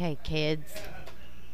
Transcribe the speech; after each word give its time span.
Okay, 0.00 0.16
kids. 0.24 0.72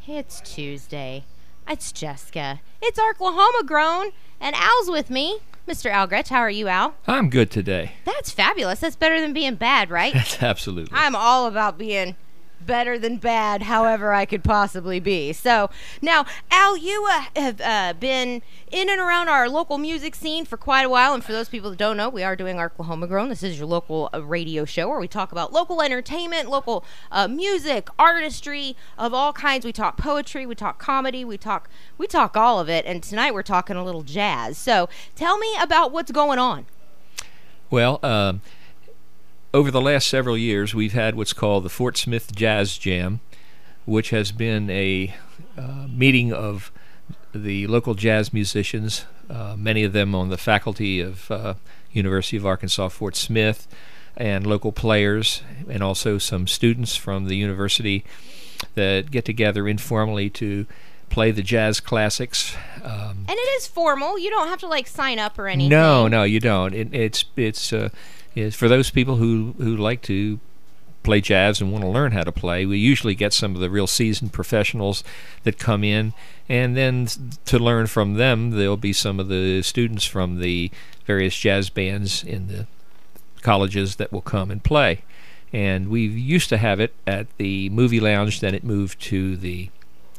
It's 0.06 0.40
Tuesday. 0.40 1.24
It's 1.68 1.90
Jessica. 1.90 2.60
It's 2.80 2.96
Arklahoma 2.96 3.66
grown, 3.66 4.12
and 4.40 4.54
Al's 4.54 4.88
with 4.88 5.10
me. 5.10 5.40
Mr. 5.66 5.90
Al 5.90 6.06
Gretsch, 6.06 6.28
how 6.28 6.38
are 6.38 6.50
you, 6.50 6.68
Al? 6.68 6.94
I'm 7.08 7.28
good 7.28 7.50
today. 7.50 7.94
That's 8.04 8.30
fabulous. 8.30 8.78
That's 8.78 8.94
better 8.94 9.20
than 9.20 9.32
being 9.32 9.56
bad, 9.56 9.90
right? 9.90 10.14
That's 10.14 10.40
absolutely. 10.40 10.96
I'm 10.96 11.16
all 11.16 11.48
about 11.48 11.76
being 11.76 12.14
better 12.60 12.98
than 12.98 13.16
bad, 13.16 13.62
however 13.62 14.12
I 14.12 14.24
could 14.24 14.42
possibly 14.42 15.00
be. 15.00 15.32
So 15.32 15.70
now, 16.02 16.26
Al, 16.50 16.76
you 16.76 17.06
uh, 17.10 17.24
have 17.36 17.60
uh, 17.60 17.94
been 17.98 18.42
in 18.70 18.88
and 18.88 19.00
around 19.00 19.28
our 19.28 19.48
local 19.48 19.78
music 19.78 20.14
scene 20.14 20.44
for 20.44 20.56
quite 20.56 20.82
a 20.82 20.88
while. 20.88 21.14
And 21.14 21.22
for 21.22 21.32
those 21.32 21.48
people 21.48 21.70
that 21.70 21.78
don't 21.78 21.96
know, 21.96 22.08
we 22.08 22.22
are 22.22 22.36
doing 22.36 22.56
Arklahoma 22.56 23.08
Grown. 23.08 23.28
This 23.28 23.42
is 23.42 23.58
your 23.58 23.66
local 23.66 24.10
uh, 24.12 24.22
radio 24.22 24.64
show 24.64 24.88
where 24.88 24.98
we 24.98 25.08
talk 25.08 25.32
about 25.32 25.52
local 25.52 25.82
entertainment, 25.82 26.48
local 26.48 26.84
uh, 27.10 27.28
music, 27.28 27.88
artistry 27.98 28.76
of 28.98 29.14
all 29.14 29.32
kinds. 29.32 29.64
We 29.64 29.72
talk 29.72 29.96
poetry, 29.96 30.46
we 30.46 30.54
talk 30.54 30.78
comedy, 30.78 31.24
we 31.24 31.38
talk 31.38 31.68
we 31.98 32.06
talk 32.06 32.36
all 32.36 32.60
of 32.60 32.68
it. 32.68 32.84
And 32.86 33.02
tonight 33.02 33.34
we're 33.34 33.42
talking 33.42 33.76
a 33.76 33.84
little 33.84 34.02
jazz. 34.02 34.58
So 34.58 34.88
tell 35.14 35.38
me 35.38 35.56
about 35.60 35.92
what's 35.92 36.10
going 36.10 36.38
on. 36.38 36.66
Well, 37.70 37.98
um, 38.02 38.42
over 39.56 39.70
the 39.70 39.80
last 39.80 40.06
several 40.08 40.36
years, 40.36 40.74
we've 40.74 40.92
had 40.92 41.14
what's 41.14 41.32
called 41.32 41.64
the 41.64 41.70
Fort 41.70 41.96
Smith 41.96 42.36
Jazz 42.36 42.76
Jam, 42.76 43.20
which 43.86 44.10
has 44.10 44.30
been 44.30 44.68
a 44.68 45.14
uh, 45.56 45.86
meeting 45.88 46.30
of 46.30 46.70
the 47.34 47.66
local 47.66 47.94
jazz 47.94 48.34
musicians, 48.34 49.06
uh, 49.30 49.56
many 49.56 49.82
of 49.82 49.94
them 49.94 50.14
on 50.14 50.28
the 50.28 50.36
faculty 50.36 51.00
of 51.00 51.30
uh, 51.30 51.54
University 51.90 52.36
of 52.36 52.44
Arkansas 52.44 52.90
Fort 52.90 53.16
Smith, 53.16 53.66
and 54.14 54.46
local 54.46 54.72
players, 54.72 55.42
and 55.70 55.82
also 55.82 56.18
some 56.18 56.46
students 56.46 56.94
from 56.94 57.24
the 57.24 57.36
university 57.36 58.04
that 58.74 59.10
get 59.10 59.24
together 59.24 59.66
informally 59.66 60.28
to 60.28 60.66
play 61.08 61.30
the 61.30 61.42
jazz 61.42 61.80
classics. 61.80 62.54
Um, 62.84 63.24
and 63.26 63.30
it 63.30 63.56
is 63.56 63.66
formal. 63.66 64.18
You 64.18 64.28
don't 64.28 64.48
have 64.48 64.60
to 64.60 64.68
like 64.68 64.86
sign 64.86 65.18
up 65.18 65.38
or 65.38 65.48
anything. 65.48 65.70
No, 65.70 66.08
no, 66.08 66.24
you 66.24 66.40
don't. 66.40 66.74
It, 66.74 66.92
it's 66.92 67.24
it's 67.36 67.72
uh, 67.72 67.88
is 68.36 68.54
for 68.54 68.68
those 68.68 68.90
people 68.90 69.16
who 69.16 69.54
who 69.58 69.76
like 69.76 70.02
to 70.02 70.38
play 71.02 71.20
jazz 71.20 71.60
and 71.60 71.70
want 71.70 71.84
to 71.84 71.88
learn 71.88 72.10
how 72.10 72.24
to 72.24 72.32
play. 72.32 72.66
We 72.66 72.78
usually 72.78 73.14
get 73.14 73.32
some 73.32 73.54
of 73.54 73.60
the 73.60 73.70
real 73.70 73.86
seasoned 73.86 74.32
professionals 74.32 75.04
that 75.44 75.56
come 75.56 75.84
in, 75.84 76.12
and 76.48 76.76
then 76.76 77.06
to 77.44 77.58
learn 77.58 77.86
from 77.86 78.14
them, 78.14 78.50
there'll 78.50 78.76
be 78.76 78.92
some 78.92 79.20
of 79.20 79.28
the 79.28 79.62
students 79.62 80.04
from 80.04 80.40
the 80.40 80.70
various 81.06 81.36
jazz 81.36 81.70
bands 81.70 82.24
in 82.24 82.48
the 82.48 82.66
colleges 83.40 83.96
that 83.96 84.12
will 84.12 84.20
come 84.20 84.50
and 84.50 84.64
play. 84.64 85.02
And 85.52 85.88
we 85.88 86.06
used 86.06 86.48
to 86.48 86.58
have 86.58 86.80
it 86.80 86.92
at 87.06 87.28
the 87.38 87.70
movie 87.70 88.00
lounge, 88.00 88.40
then 88.40 88.54
it 88.54 88.64
moved 88.64 89.00
to 89.02 89.36
the 89.36 89.70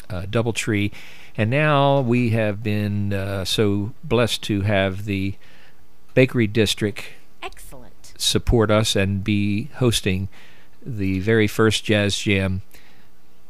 uh, 0.10 0.22
Doubletree, 0.22 0.94
and 1.36 1.50
now 1.50 2.00
we 2.00 2.30
have 2.30 2.64
been 2.64 3.12
uh, 3.12 3.44
so 3.44 3.92
blessed 4.06 4.42
to 4.44 4.62
have 4.62 5.04
the 5.04 5.36
Bakery 6.14 6.48
District. 6.48 7.04
Support 8.18 8.72
us 8.72 8.96
and 8.96 9.24
be 9.24 9.70
hosting 9.76 10.28
the 10.86 11.20
very 11.20 11.48
first 11.48 11.84
jazz 11.84 12.18
jam 12.18 12.62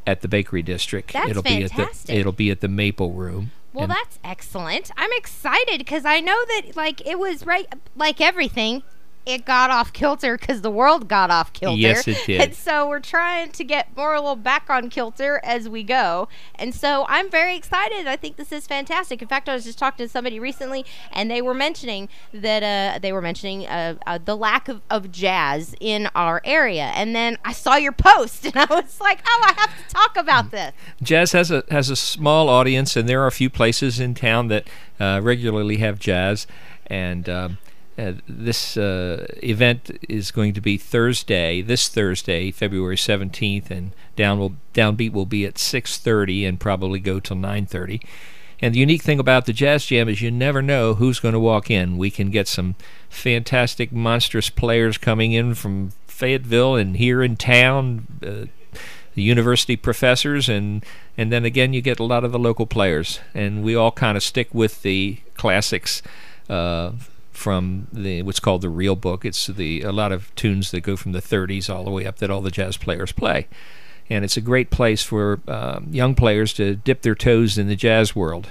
at 0.06 0.22
the 0.22 0.28
Bakery 0.28 0.62
District. 0.62 1.12
That's 1.12 1.30
it'll 1.30 1.42
fantastic. 1.42 1.76
be 1.76 1.82
at 1.82 2.06
the 2.06 2.20
it'll 2.20 2.32
be 2.32 2.50
at 2.50 2.60
the 2.60 2.68
Maple 2.68 3.12
Room. 3.12 3.52
Well, 3.72 3.84
and 3.84 3.92
that's 3.92 4.18
excellent. 4.24 4.90
I'm 4.96 5.10
excited 5.12 5.78
because 5.78 6.04
I 6.04 6.20
know 6.20 6.44
that 6.46 6.76
like 6.76 7.06
it 7.06 7.18
was 7.18 7.46
right 7.46 7.66
like 7.96 8.20
everything 8.20 8.82
it 9.28 9.44
got 9.44 9.70
off 9.70 9.92
kilter 9.92 10.38
because 10.38 10.62
the 10.62 10.70
world 10.70 11.08
got 11.08 11.30
off 11.30 11.52
kilter. 11.52 11.78
Yes, 11.78 12.08
it 12.08 12.18
did. 12.26 12.40
And 12.40 12.54
so 12.54 12.88
we're 12.88 13.00
trying 13.00 13.52
to 13.52 13.64
get 13.64 13.94
more 13.96 14.14
a 14.14 14.20
little 14.20 14.36
back 14.36 14.70
on 14.70 14.88
kilter 14.88 15.40
as 15.44 15.68
we 15.68 15.82
go. 15.82 16.28
And 16.54 16.74
so 16.74 17.04
I'm 17.08 17.30
very 17.30 17.54
excited. 17.56 18.06
I 18.06 18.16
think 18.16 18.36
this 18.36 18.52
is 18.52 18.66
fantastic. 18.66 19.20
In 19.20 19.28
fact, 19.28 19.48
I 19.48 19.54
was 19.54 19.64
just 19.64 19.78
talking 19.78 20.06
to 20.06 20.10
somebody 20.10 20.40
recently, 20.40 20.84
and 21.12 21.30
they 21.30 21.42
were 21.42 21.54
mentioning 21.54 22.08
that 22.32 22.62
uh, 22.62 22.98
they 23.00 23.12
were 23.12 23.20
mentioning 23.20 23.66
uh, 23.66 23.96
uh, 24.06 24.18
the 24.24 24.36
lack 24.36 24.68
of, 24.68 24.80
of 24.88 25.12
jazz 25.12 25.74
in 25.80 26.08
our 26.14 26.40
area. 26.44 26.90
And 26.94 27.14
then 27.14 27.36
I 27.44 27.52
saw 27.52 27.76
your 27.76 27.92
post, 27.92 28.44
and 28.46 28.56
I 28.56 28.66
was 28.70 29.00
like, 29.00 29.20
oh, 29.26 29.44
I 29.44 29.60
have 29.60 29.70
to 29.76 29.94
talk 29.94 30.16
about 30.16 30.50
this. 30.50 30.72
Jazz 31.02 31.32
has 31.32 31.50
a 31.50 31.64
has 31.70 31.90
a 31.90 31.96
small 31.96 32.48
audience, 32.48 32.96
and 32.96 33.08
there 33.08 33.22
are 33.22 33.26
a 33.26 33.32
few 33.32 33.50
places 33.50 34.00
in 34.00 34.14
town 34.14 34.48
that 34.48 34.66
uh, 34.98 35.20
regularly 35.22 35.76
have 35.78 35.98
jazz. 35.98 36.46
And 36.86 37.28
um, 37.28 37.58
uh, 37.98 38.12
this 38.28 38.76
uh, 38.76 39.26
event 39.42 39.90
is 40.08 40.30
going 40.30 40.54
to 40.54 40.60
be 40.60 40.76
Thursday, 40.78 41.60
this 41.60 41.88
Thursday, 41.88 42.52
February 42.52 42.96
17th, 42.96 43.70
and 43.70 43.92
down 44.14 44.38
will, 44.38 44.54
downbeat 44.72 45.12
will 45.12 45.26
be 45.26 45.44
at 45.44 45.54
6:30 45.54 46.48
and 46.48 46.60
probably 46.60 47.00
go 47.00 47.18
till 47.18 47.36
9:30. 47.36 48.00
And 48.60 48.74
the 48.74 48.78
unique 48.78 49.02
thing 49.02 49.18
about 49.18 49.46
the 49.46 49.52
Jazz 49.52 49.86
Jam 49.86 50.08
is 50.08 50.20
you 50.20 50.30
never 50.30 50.62
know 50.62 50.94
who's 50.94 51.20
going 51.20 51.32
to 51.32 51.40
walk 51.40 51.70
in. 51.70 51.96
We 51.96 52.10
can 52.10 52.30
get 52.30 52.48
some 52.48 52.76
fantastic, 53.08 53.92
monstrous 53.92 54.50
players 54.50 54.98
coming 54.98 55.32
in 55.32 55.54
from 55.54 55.92
Fayetteville 56.06 56.76
and 56.76 56.96
here 56.96 57.22
in 57.22 57.36
town. 57.36 58.06
Uh, 58.24 58.46
the 59.14 59.22
university 59.24 59.74
professors 59.74 60.48
and 60.48 60.84
and 61.16 61.32
then 61.32 61.44
again 61.44 61.72
you 61.72 61.80
get 61.80 61.98
a 61.98 62.04
lot 62.04 62.22
of 62.22 62.30
the 62.30 62.38
local 62.38 62.66
players 62.66 63.18
and 63.34 63.64
we 63.64 63.74
all 63.74 63.90
kind 63.90 64.16
of 64.16 64.22
stick 64.22 64.48
with 64.54 64.82
the 64.82 65.18
classics 65.36 66.02
uh, 66.48 66.92
from 67.38 67.86
the 67.92 68.22
what's 68.22 68.40
called 68.40 68.62
the 68.62 68.68
real 68.68 68.96
book. 68.96 69.24
It's 69.24 69.46
the 69.46 69.82
a 69.82 69.92
lot 69.92 70.12
of 70.12 70.34
tunes 70.34 70.70
that 70.72 70.80
go 70.80 70.96
from 70.96 71.12
the 71.12 71.22
30s 71.22 71.72
all 71.72 71.84
the 71.84 71.90
way 71.90 72.04
up 72.04 72.16
that 72.16 72.30
all 72.30 72.42
the 72.42 72.50
jazz 72.50 72.76
players 72.76 73.12
play, 73.12 73.46
and 74.10 74.24
it's 74.24 74.36
a 74.36 74.42
great 74.42 74.70
place 74.70 75.02
for 75.02 75.40
uh, 75.46 75.80
young 75.90 76.14
players 76.14 76.52
to 76.54 76.76
dip 76.76 77.02
their 77.02 77.14
toes 77.14 77.56
in 77.56 77.68
the 77.68 77.76
jazz 77.76 78.14
world. 78.14 78.48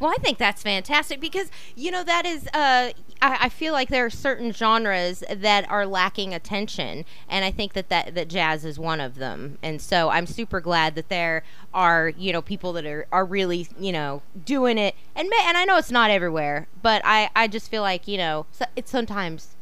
Well, 0.00 0.10
I 0.10 0.20
think 0.20 0.38
that's 0.38 0.62
fantastic 0.62 1.20
because 1.20 1.50
you 1.76 1.90
know 1.90 2.02
that 2.02 2.26
is. 2.26 2.48
Uh, 2.52 2.90
I, 3.24 3.46
I, 3.46 3.48
feel 3.48 3.72
like 3.72 3.88
there 3.88 4.04
are 4.04 4.10
certain 4.10 4.52
genres 4.52 5.24
that 5.34 5.68
are 5.70 5.86
lacking 5.86 6.34
attention, 6.34 7.06
and 7.26 7.42
I 7.42 7.50
think 7.50 7.72
that, 7.72 7.88
that 7.88 8.14
that 8.14 8.28
jazz 8.28 8.66
is 8.66 8.78
one 8.78 9.00
of 9.00 9.14
them. 9.14 9.58
And 9.62 9.80
so 9.80 10.10
I'm 10.10 10.26
super 10.26 10.60
glad 10.60 10.94
that 10.94 11.08
there 11.08 11.42
are 11.72 12.10
you 12.10 12.32
know 12.34 12.42
people 12.42 12.74
that 12.74 12.84
are, 12.84 13.06
are 13.10 13.24
really 13.24 13.68
you 13.78 13.92
know 13.92 14.20
doing 14.44 14.76
it. 14.76 14.94
And 15.16 15.32
and 15.46 15.56
I 15.56 15.64
know 15.64 15.78
it's 15.78 15.90
not 15.90 16.10
everywhere, 16.10 16.68
but 16.82 17.00
I 17.04 17.30
I 17.34 17.48
just 17.48 17.70
feel 17.70 17.82
like 17.82 18.06
you 18.06 18.18
know 18.18 18.44
it's 18.76 18.90
sometimes 18.90 19.53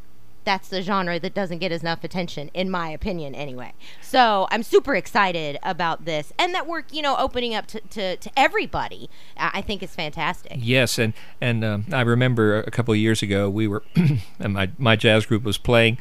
that's 0.44 0.68
the 0.68 0.82
genre 0.82 1.18
that 1.20 1.34
doesn't 1.34 1.58
get 1.58 1.72
enough 1.72 2.04
attention, 2.04 2.50
in 2.54 2.70
my 2.70 2.88
opinion, 2.90 3.34
anyway. 3.34 3.72
So 4.00 4.46
I'm 4.50 4.62
super 4.62 4.94
excited 4.94 5.58
about 5.62 6.04
this, 6.04 6.32
and 6.38 6.54
that 6.54 6.66
we're 6.66 6.82
you 6.90 7.02
know 7.02 7.16
opening 7.16 7.54
up 7.54 7.66
to, 7.68 7.80
to, 7.80 8.16
to 8.16 8.30
everybody. 8.36 9.08
I 9.36 9.62
think 9.62 9.82
is 9.82 9.94
fantastic. 9.94 10.52
Yes, 10.56 10.98
and 10.98 11.14
and 11.40 11.64
um, 11.64 11.86
I 11.92 12.02
remember 12.02 12.60
a 12.60 12.70
couple 12.70 12.92
of 12.92 12.98
years 12.98 13.22
ago 13.22 13.48
we 13.48 13.68
were, 13.68 13.82
and 14.38 14.52
my 14.52 14.70
my 14.78 14.96
jazz 14.96 15.26
group 15.26 15.42
was 15.42 15.58
playing. 15.58 15.98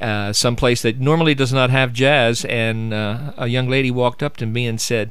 Uh, 0.00 0.30
someplace 0.30 0.82
that 0.82 1.00
normally 1.00 1.34
does 1.34 1.52
not 1.54 1.70
have 1.70 1.92
jazz, 1.92 2.44
and 2.44 2.92
uh, 2.92 3.32
a 3.38 3.46
young 3.46 3.68
lady 3.68 3.90
walked 3.90 4.22
up 4.22 4.36
to 4.36 4.44
me 4.44 4.66
and 4.66 4.78
said, 4.78 5.10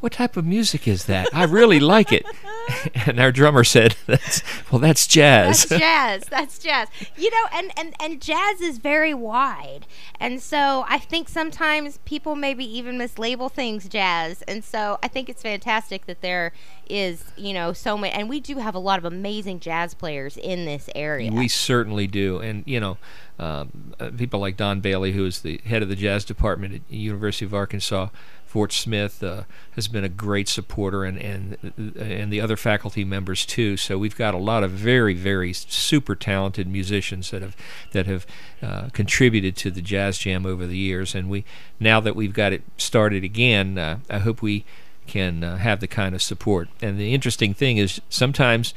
what 0.00 0.12
type 0.12 0.36
of 0.36 0.44
music 0.44 0.86
is 0.86 1.06
that? 1.06 1.28
I 1.32 1.44
really 1.44 1.80
like 1.80 2.12
it. 2.12 2.26
and 3.06 3.18
our 3.18 3.32
drummer 3.32 3.64
said, 3.64 3.96
that's, 4.06 4.42
well, 4.70 4.78
that's 4.78 5.06
jazz. 5.06 5.64
That's 5.64 5.80
jazz. 5.80 6.24
That's 6.30 6.58
jazz. 6.58 6.88
You 7.16 7.30
know, 7.30 7.46
and, 7.52 7.70
and, 7.78 7.94
and 8.00 8.20
jazz 8.20 8.60
is 8.60 8.78
very 8.78 9.14
wide. 9.14 9.86
And 10.20 10.40
so 10.40 10.84
I 10.88 10.98
think 10.98 11.28
sometimes 11.28 11.98
people 12.04 12.36
maybe 12.36 12.64
even 12.76 12.98
mislabel 12.98 13.50
things 13.50 13.88
jazz. 13.88 14.42
And 14.42 14.62
so 14.62 14.98
I 15.02 15.08
think 15.08 15.28
it's 15.28 15.42
fantastic 15.42 16.06
that 16.06 16.20
there 16.20 16.52
is, 16.88 17.24
you 17.36 17.52
know, 17.54 17.72
so 17.72 17.96
many. 17.96 18.12
And 18.12 18.28
we 18.28 18.40
do 18.40 18.58
have 18.58 18.74
a 18.74 18.78
lot 18.78 18.98
of 18.98 19.04
amazing 19.04 19.60
jazz 19.60 19.94
players 19.94 20.36
in 20.36 20.66
this 20.66 20.90
area. 20.94 21.32
We 21.32 21.48
certainly 21.48 22.06
do. 22.06 22.38
And, 22.38 22.64
you 22.66 22.80
know, 22.80 22.98
um, 23.38 23.94
uh, 24.00 24.10
people 24.16 24.40
like 24.40 24.56
Don 24.56 24.80
Bailey, 24.80 25.12
who 25.12 25.24
is 25.26 25.40
the 25.40 25.60
head 25.64 25.82
of 25.82 25.88
the 25.88 25.96
jazz 25.96 26.24
department 26.24 26.74
at 26.74 26.80
University 26.88 27.44
of 27.44 27.54
Arkansas, 27.54 28.08
Fort 28.46 28.72
Smith 28.72 29.22
uh, 29.22 29.42
has 29.72 29.88
been 29.88 30.04
a 30.04 30.08
great 30.08 30.48
supporter, 30.48 31.04
and 31.04 31.18
and 31.18 31.94
and 31.96 32.32
the 32.32 32.40
other 32.40 32.56
faculty 32.56 33.04
members 33.04 33.44
too. 33.44 33.76
So 33.76 33.98
we've 33.98 34.16
got 34.16 34.34
a 34.34 34.38
lot 34.38 34.62
of 34.62 34.70
very 34.70 35.14
very 35.14 35.52
super 35.52 36.14
talented 36.14 36.68
musicians 36.68 37.30
that 37.32 37.42
have 37.42 37.56
that 37.92 38.06
have 38.06 38.26
uh, 38.62 38.88
contributed 38.92 39.56
to 39.56 39.70
the 39.70 39.82
Jazz 39.82 40.18
Jam 40.18 40.46
over 40.46 40.66
the 40.66 40.78
years. 40.78 41.14
And 41.14 41.28
we 41.28 41.44
now 41.80 42.00
that 42.00 42.14
we've 42.14 42.32
got 42.32 42.52
it 42.52 42.62
started 42.78 43.24
again, 43.24 43.78
uh, 43.78 43.98
I 44.08 44.18
hope 44.18 44.40
we 44.40 44.64
can 45.06 45.42
uh, 45.42 45.56
have 45.58 45.80
the 45.80 45.88
kind 45.88 46.14
of 46.14 46.22
support. 46.22 46.68
And 46.80 46.98
the 46.98 47.12
interesting 47.12 47.52
thing 47.52 47.78
is 47.78 48.00
sometimes 48.08 48.74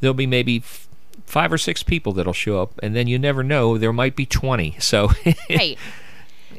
there'll 0.00 0.14
be 0.14 0.26
maybe 0.26 0.62
five 1.26 1.52
or 1.52 1.58
six 1.58 1.82
people 1.82 2.14
that'll 2.14 2.32
show 2.32 2.60
up, 2.60 2.72
and 2.82 2.96
then 2.96 3.06
you 3.06 3.18
never 3.18 3.42
know. 3.42 3.76
There 3.76 3.92
might 3.92 4.16
be 4.16 4.26
twenty. 4.26 4.76
So. 4.80 5.10
right. 5.50 5.78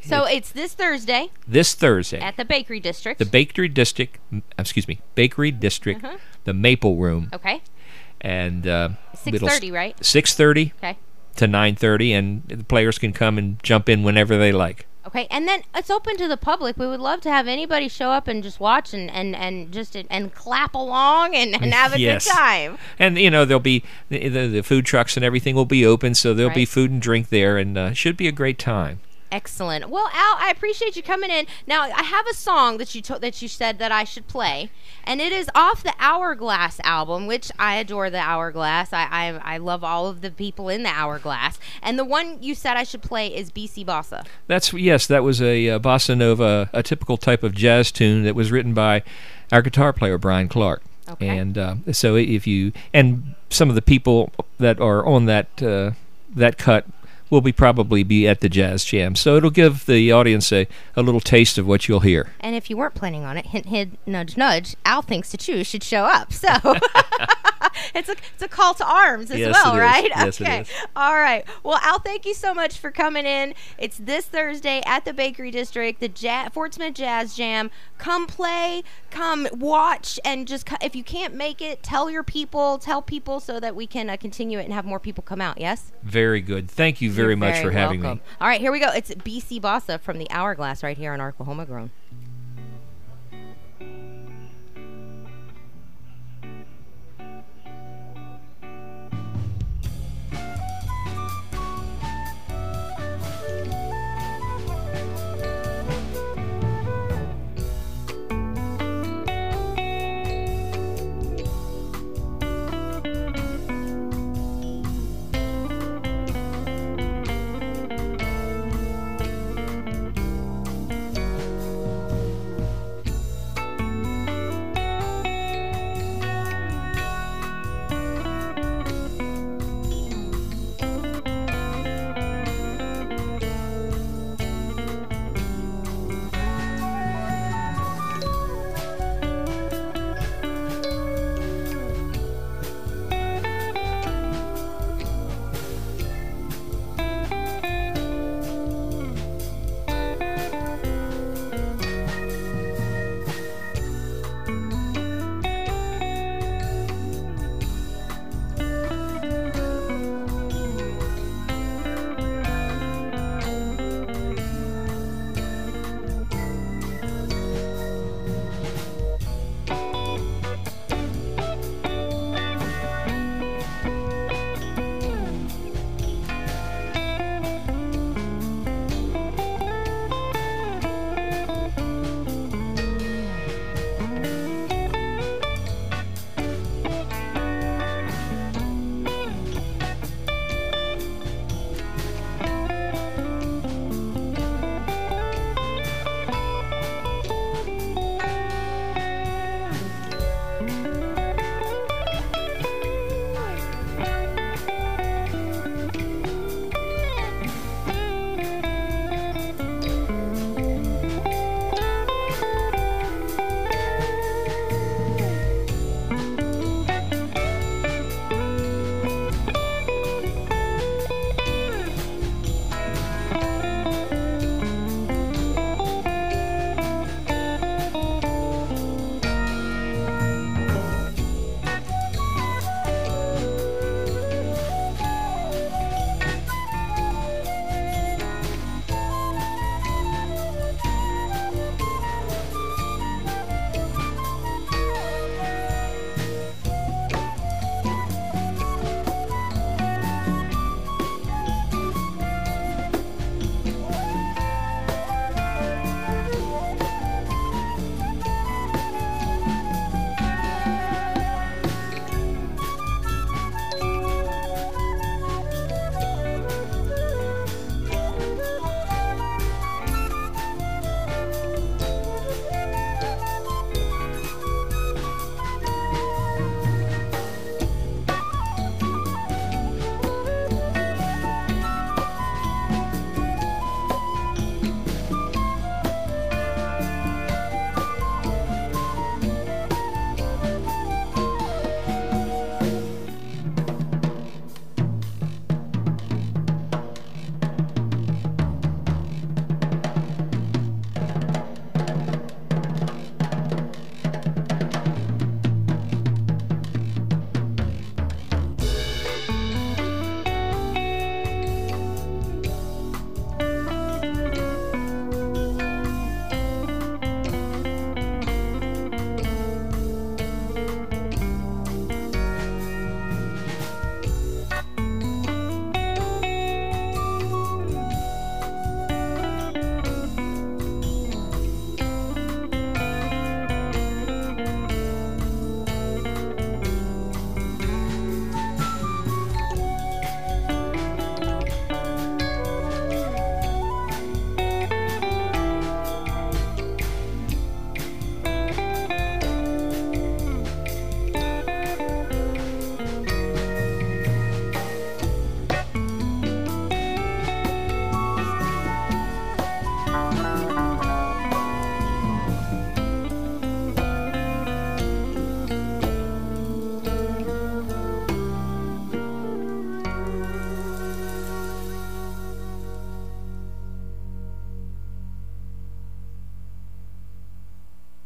So 0.02 0.24
it's, 0.24 0.34
it's 0.34 0.52
this 0.52 0.74
Thursday. 0.74 1.30
This 1.46 1.74
Thursday 1.74 2.20
at 2.20 2.36
the 2.36 2.44
Bakery 2.44 2.80
District. 2.80 3.18
The 3.18 3.26
Bakery 3.26 3.68
District, 3.68 4.18
excuse 4.58 4.88
me, 4.88 5.00
Bakery 5.14 5.50
District, 5.50 6.04
uh-huh. 6.04 6.18
the 6.44 6.52
Maple 6.52 6.96
Room. 6.96 7.30
Okay. 7.32 7.62
And 8.20 8.66
uh, 8.66 8.90
six 9.16 9.40
thirty, 9.40 9.70
right? 9.70 10.04
Six 10.04 10.34
thirty. 10.34 10.72
Okay. 10.78 10.98
To 11.36 11.46
nine 11.46 11.76
thirty, 11.76 12.12
and 12.12 12.42
the 12.46 12.64
players 12.64 12.98
can 12.98 13.12
come 13.12 13.38
and 13.38 13.62
jump 13.62 13.88
in 13.88 14.02
whenever 14.02 14.36
they 14.36 14.52
like. 14.52 14.86
Okay, 15.04 15.26
and 15.30 15.48
then 15.48 15.62
it's 15.74 15.90
open 15.90 16.16
to 16.18 16.28
the 16.28 16.36
public. 16.36 16.76
We 16.76 16.86
would 16.86 17.00
love 17.00 17.20
to 17.22 17.30
have 17.30 17.48
anybody 17.48 17.88
show 17.88 18.10
up 18.10 18.28
and 18.28 18.42
just 18.42 18.60
watch 18.60 18.94
and 18.94 19.10
and, 19.10 19.34
and 19.34 19.72
just 19.72 19.96
and 19.96 20.32
clap 20.32 20.74
along 20.74 21.34
and, 21.34 21.54
and 21.60 21.74
have 21.74 21.94
a 21.94 22.00
Yes. 22.00 22.24
good 22.24 22.32
time. 22.32 22.78
And 22.98 23.18
you 23.18 23.30
know 23.30 23.44
there'll 23.44 23.60
be 23.60 23.82
the, 24.08 24.28
the, 24.28 24.62
food 24.62 24.86
trucks 24.86 25.16
and 25.16 25.24
everything 25.24 25.56
will 25.56 25.64
be 25.64 25.84
open, 25.84 26.14
so 26.14 26.34
there'll 26.34 26.54
be 26.54 26.64
food 26.64 26.90
and 26.90 27.02
drink 27.02 27.30
there, 27.30 27.58
and 27.58 27.76
uh, 27.76 27.92
should 27.92 28.16
be 28.16 28.28
a 28.28 28.32
great 28.32 28.58
time. 28.58 29.00
Excellent. 29.32 29.88
Well, 29.88 30.08
Al, 30.12 30.36
I 30.38 30.50
appreciate 30.54 30.94
you 30.94 31.02
coming 31.02 31.30
in. 31.30 31.46
Now, 31.66 31.84
I 31.84 32.02
have 32.02 32.26
a 32.26 32.34
song 32.34 32.76
that 32.76 32.94
you 32.94 33.00
to- 33.00 33.18
that 33.18 33.40
you 33.40 33.48
said 33.48 33.78
that 33.78 33.90
I 33.90 34.04
should 34.04 34.28
play, 34.28 34.68
and 35.04 35.22
it 35.22 35.32
is 35.32 35.48
off 35.54 35.82
the 35.82 35.94
Hourglass 35.98 36.78
album, 36.84 37.26
which 37.26 37.50
I 37.58 37.76
adore 37.76 38.10
the 38.10 38.18
Hourglass. 38.18 38.92
I 38.92 39.08
I, 39.10 39.54
I 39.54 39.56
love 39.56 39.82
all 39.82 40.06
of 40.06 40.20
the 40.20 40.30
people 40.30 40.68
in 40.68 40.82
the 40.82 40.90
Hourglass, 40.90 41.58
and 41.82 41.98
the 41.98 42.04
one 42.04 42.42
you 42.42 42.54
said 42.54 42.76
I 42.76 42.84
should 42.84 43.00
play 43.00 43.34
is 43.34 43.50
BC 43.50 43.86
Bossa. 43.86 44.26
That's 44.48 44.72
yes, 44.74 45.06
that 45.06 45.24
was 45.24 45.40
a, 45.40 45.70
uh 45.70 45.78
bossa 45.78 46.16
nova, 46.16 46.68
a 46.74 46.82
typical 46.82 47.16
type 47.16 47.42
of 47.42 47.54
jazz 47.54 47.90
tune 47.90 48.24
that 48.24 48.34
was 48.34 48.52
written 48.52 48.74
by 48.74 49.02
our 49.50 49.62
guitar 49.62 49.94
player 49.94 50.18
Brian 50.18 50.48
Clark. 50.48 50.82
Okay. 51.08 51.26
And 51.28 51.56
uh, 51.56 51.74
so 51.92 52.16
if 52.16 52.46
you 52.46 52.72
and 52.92 53.34
some 53.48 53.70
of 53.70 53.74
the 53.76 53.82
people 53.82 54.30
that 54.58 54.78
are 54.78 55.04
on 55.06 55.24
that 55.24 55.62
uh, 55.62 55.92
that 56.36 56.58
cut 56.58 56.86
will 57.32 57.40
be 57.40 57.50
probably 57.50 58.02
be 58.02 58.28
at 58.28 58.40
the 58.40 58.48
jazz 58.50 58.84
jam, 58.84 59.16
so 59.16 59.36
it'll 59.36 59.48
give 59.48 59.86
the 59.86 60.12
audience 60.12 60.52
a, 60.52 60.68
a 60.94 61.02
little 61.02 61.18
taste 61.18 61.56
of 61.56 61.66
what 61.66 61.88
you'll 61.88 62.00
hear. 62.00 62.30
And 62.40 62.54
if 62.54 62.68
you 62.68 62.76
weren't 62.76 62.94
planning 62.94 63.24
on 63.24 63.38
it, 63.38 63.46
hint, 63.46 63.66
hint, 63.66 63.98
nudge, 64.06 64.36
nudge. 64.36 64.76
Al 64.84 65.00
thinks 65.00 65.30
to 65.30 65.38
choose 65.38 65.66
should 65.66 65.82
show 65.82 66.04
up. 66.04 66.30
So 66.30 66.48
it's 67.94 68.08
a 68.08 68.12
it's 68.34 68.42
a 68.42 68.48
call 68.48 68.74
to 68.74 68.84
arms 68.86 69.30
as 69.30 69.38
Yes, 69.38 69.52
well, 69.52 69.76
right? 69.76 70.08
Yes, 70.08 70.40
okay. 70.40 70.60
is. 70.60 70.68
All 70.94 71.14
right. 71.14 71.44
Well, 71.62 71.78
Al, 71.82 71.98
thank 72.00 72.26
you 72.26 72.34
so 72.34 72.54
much 72.54 72.78
for 72.78 72.90
coming 72.90 73.24
in. 73.24 73.54
It's 73.78 73.96
this 73.98 74.26
Thursday 74.26 74.82
at 74.84 75.04
the 75.04 75.12
Bakery 75.12 75.50
District, 75.50 76.00
the 76.00 76.10
ja- 76.14 76.48
Fort 76.50 76.74
Smith 76.74 76.94
Jazz 76.94 77.34
Jam. 77.34 77.70
Come 77.98 78.26
play, 78.26 78.82
come 79.10 79.46
watch, 79.52 80.18
and 80.24 80.46
just 80.48 80.68
if 80.82 80.96
you 80.96 81.04
can't 81.04 81.34
make 81.34 81.62
it, 81.62 81.82
tell 81.82 82.10
your 82.10 82.24
people, 82.24 82.78
tell 82.78 83.00
people 83.00 83.38
so 83.40 83.60
that 83.60 83.76
we 83.76 83.86
can 83.86 84.10
uh, 84.10 84.16
continue 84.16 84.58
it 84.58 84.64
and 84.64 84.72
have 84.72 84.84
more 84.84 84.98
people 84.98 85.22
come 85.22 85.40
out. 85.40 85.60
Yes. 85.60 85.92
Very 86.02 86.40
good. 86.40 86.70
Thank 86.70 87.00
you 87.00 87.10
very 87.10 87.21
You're 87.28 87.36
much 87.36 87.54
very 87.54 87.64
for 87.64 87.70
having 87.70 88.02
welcome. 88.02 88.18
me. 88.18 88.24
All 88.40 88.48
right, 88.48 88.60
here 88.60 88.72
we 88.72 88.80
go. 88.80 88.88
It's 88.92 89.10
BC 89.10 89.60
Bossa 89.60 90.00
from 90.00 90.18
the 90.18 90.30
Hourglass 90.30 90.82
right 90.82 90.96
here 90.96 91.12
on 91.12 91.18
Arklahoma 91.18 91.66
Grown. 91.66 91.90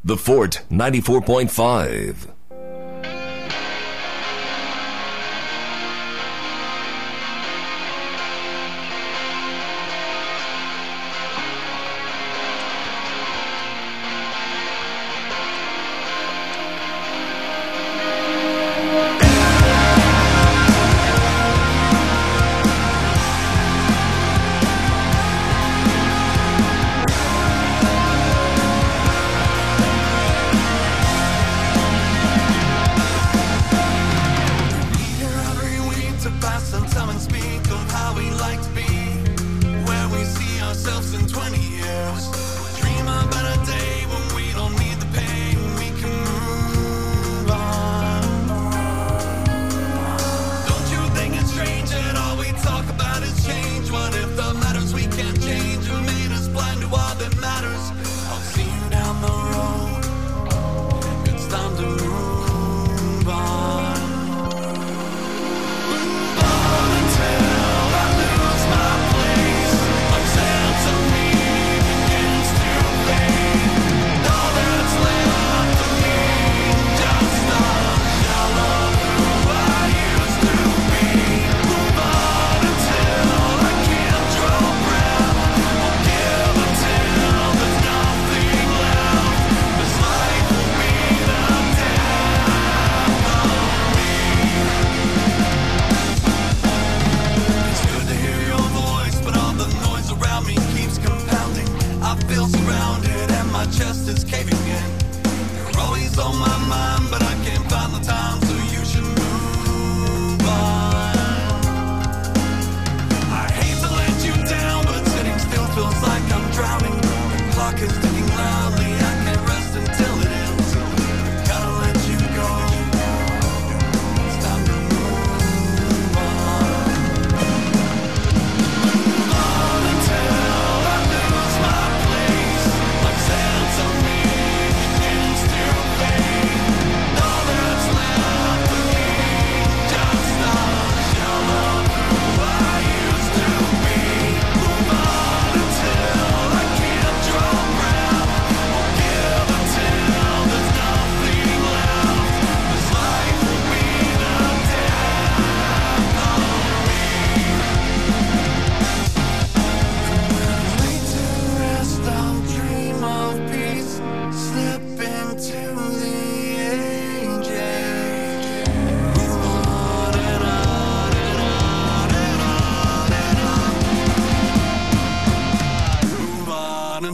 The 0.06 0.16
Fort 0.16 0.62
94.5. 0.70 2.35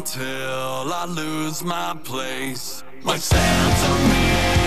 until 0.02 0.92
I 0.92 1.04
lose 1.04 1.62
my 1.62 1.97
place. 2.02 2.82
My 3.04 3.16
sense 3.16 3.88
of 3.88 4.62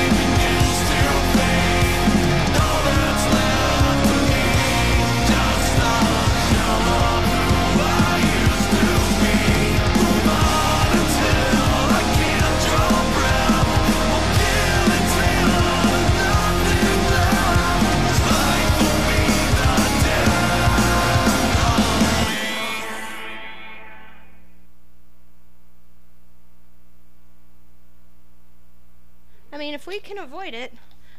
we 29.96 30.02
can 30.02 30.18
avoid 30.18 30.54
it, 30.54 30.74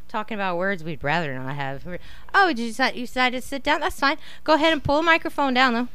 talking 0.07 0.35
about 0.35 0.59
words 0.59 0.85
we'd 0.85 1.03
rather 1.03 1.35
not 1.35 1.55
have. 1.55 1.83
Oh, 2.35 2.49
did 2.49 2.59
you 2.59 2.67
decide, 2.69 2.95
you 2.95 3.07
decided 3.07 3.41
to 3.41 3.49
sit 3.49 3.63
down? 3.63 3.81
That's 3.81 3.99
fine. 3.99 4.19
Go 4.45 4.53
ahead 4.53 4.71
and 4.71 4.85
pull 4.85 4.99
the 4.99 5.03
microphone 5.03 5.55
down, 5.55 5.73
though. 5.73 5.89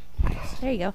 There 0.59 0.71
you 0.71 0.79
go. 0.79 0.93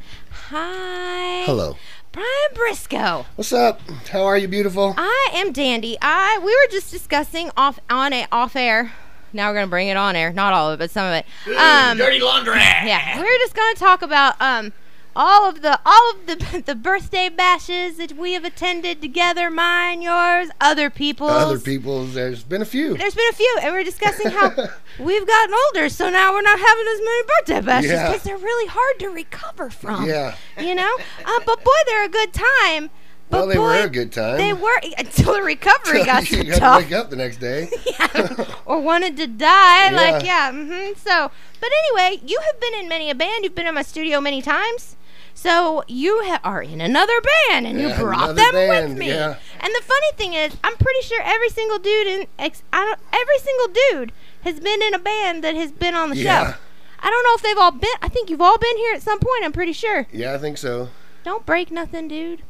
Hi. 0.51 1.45
Hello. 1.45 1.77
Brian 2.11 2.27
Briscoe. 2.55 3.27
What's 3.37 3.53
up? 3.53 3.81
How 4.11 4.25
are 4.25 4.37
you, 4.37 4.49
beautiful? 4.49 4.95
I 4.97 5.31
am 5.35 5.53
Dandy. 5.53 5.97
I 6.03 6.39
we 6.39 6.47
were 6.47 6.71
just 6.73 6.91
discussing 6.91 7.51
off 7.57 7.79
on 7.89 8.13
a 8.13 8.27
off 8.33 8.57
air. 8.57 8.93
Now 9.33 9.49
we're 9.51 9.55
gonna 9.55 9.67
bring 9.69 9.87
it 9.89 9.97
on 9.97 10.17
air. 10.17 10.33
Not 10.33 10.55
all 10.55 10.71
of 10.71 10.81
it, 10.81 10.83
but 10.83 10.91
some 10.91 11.07
of 11.07 11.13
it. 11.13 11.27
Um, 11.57 11.99
Dirty 11.99 12.21
laundry. 12.21 12.55
yeah, 12.57 13.21
we're 13.21 13.39
just 13.39 13.55
gonna 13.55 13.75
talk 13.77 14.03
about 14.03 14.41
um 14.41 14.73
all 15.17 15.49
of 15.49 15.63
the 15.63 15.81
all 15.87 16.11
of 16.13 16.27
the 16.27 16.63
the 16.67 16.75
birthday 16.75 17.29
bashes 17.31 17.97
that 17.97 18.13
we 18.13 18.35
have 18.35 18.45
attended 18.45 19.01
together. 19.01 19.51
Mine, 19.51 20.03
yours, 20.03 20.51
other 20.61 20.91
people's. 20.91 21.31
Other 21.33 21.59
people's, 21.59 22.15
there's 22.15 22.45
been 22.45 22.63
a 22.63 22.67
few. 22.67 22.97
There's 22.97 23.15
been 23.15 23.29
a 23.31 23.35
few, 23.35 23.59
and 23.63 23.73
we're 23.75 23.83
discussing 23.85 24.31
how 24.31 24.51
we've 24.99 25.27
gotten 25.27 25.55
older, 25.67 25.89
so 25.89 26.11
now 26.11 26.33
we're 26.33 26.43
not 26.43 26.59
having 26.61 26.87
as 26.93 26.99
many 27.01 27.23
birthday 27.39 27.61
bashes 27.67 27.91
Yeah. 27.91 28.07
because 28.09 28.23
they're 28.23 28.37
really 28.37 28.69
hard 28.69 28.99
to 29.01 29.09
recover 29.09 29.71
from. 29.71 30.05
Yeah. 30.07 30.37
You 30.61 30.75
know, 30.75 30.97
uh, 31.25 31.41
but 31.47 31.65
boy, 31.65 31.71
they're 31.87 32.05
a 32.05 32.09
good 32.11 32.33
time. 32.35 32.91
But 33.29 33.39
Well, 33.39 33.47
they 33.49 33.55
boy, 33.57 33.63
were 33.63 33.85
a 33.87 33.89
good 33.89 34.13
time. 34.13 34.37
They 34.37 34.53
were 34.53 34.81
until 34.99 35.33
the 35.33 35.43
recovery 35.43 36.05
got 36.05 36.25
so 36.25 36.37
you 36.37 36.45
gotta 36.45 36.85
wake 36.85 36.93
up 36.93 37.11
the 37.11 37.17
next 37.17 37.39
day. 37.39 37.69
yeah, 37.85 38.45
or 38.65 38.81
wanted 38.81 39.17
to 39.17 39.27
die. 39.27 39.91
Like, 39.91 40.25
Yeah. 40.25 40.53
yeah. 40.53 40.53
hmm 40.53 40.93
So, 40.99 41.31
but 41.61 41.71
anyway, 41.89 42.21
you 42.25 42.39
have 42.47 42.61
been 42.61 42.75
in 42.75 42.89
many 42.89 43.11
a 43.11 43.15
band. 43.17 43.43
You've 43.45 43.55
been 43.57 43.67
in 43.67 43.75
my 43.75 43.83
studio 43.83 44.21
many 44.21 44.43
times. 44.43 44.96
So 45.39 45.85
you 45.87 46.23
ha- 46.25 46.41
are 46.43 46.63
in 46.63 46.81
another 46.81 47.21
band, 47.21 47.67
and 47.67 47.79
you 47.79 47.93
brought 47.95 48.35
them 48.37 48.53
band, 48.53 48.89
with 48.89 48.99
me. 48.99 49.09
yeah. 49.09 49.37
And 49.61 49.73
the 49.75 49.83
funny 49.85 50.13
thing 50.17 50.33
is, 50.33 50.57
I'm 50.65 50.75
pretty 50.77 51.03
sure 51.03 51.21
every 51.23 51.51
single 51.51 51.79
dude 51.79 52.07
in 52.07 52.27
ex- 52.39 52.63
I 52.73 52.85
don't, 52.87 52.99
every 53.13 53.39
single 53.39 53.69
dude 53.69 54.13
has 54.45 54.59
been 54.61 54.81
in 54.83 54.95
a 54.95 54.99
band 54.99 55.45
that 55.45 55.55
has 55.55 55.71
been 55.71 55.95
on 55.95 56.09
the 56.11 56.17
Yeah. 56.17 56.53
show. 56.53 56.59
I 57.01 57.11
don't 57.11 57.23
know 57.23 57.35
if 57.35 57.43
they've 57.43 57.59
all 57.59 57.71
been. 57.71 57.95
I 58.01 58.09
think 58.09 58.31
you've 58.31 58.41
all 58.41 58.57
been 58.59 58.77
here 58.79 58.95
at 58.95 59.03
some 59.03 59.19
point. 59.19 59.45
I'm 59.45 59.53
pretty 59.53 59.73
sure. 59.75 60.07
Yeah, 60.11 60.33
I 60.35 60.39
think 60.39 60.57
so. 60.57 60.89
Don't 61.23 61.45
break 61.45 61.71
nothing, 61.71 62.09
dude. 62.09 62.41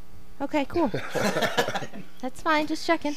Okay, 0.41 0.65
cool. 0.67 0.89
That's 2.21 2.41
fine. 2.43 2.67
Just 2.67 2.87
checking. 2.87 3.17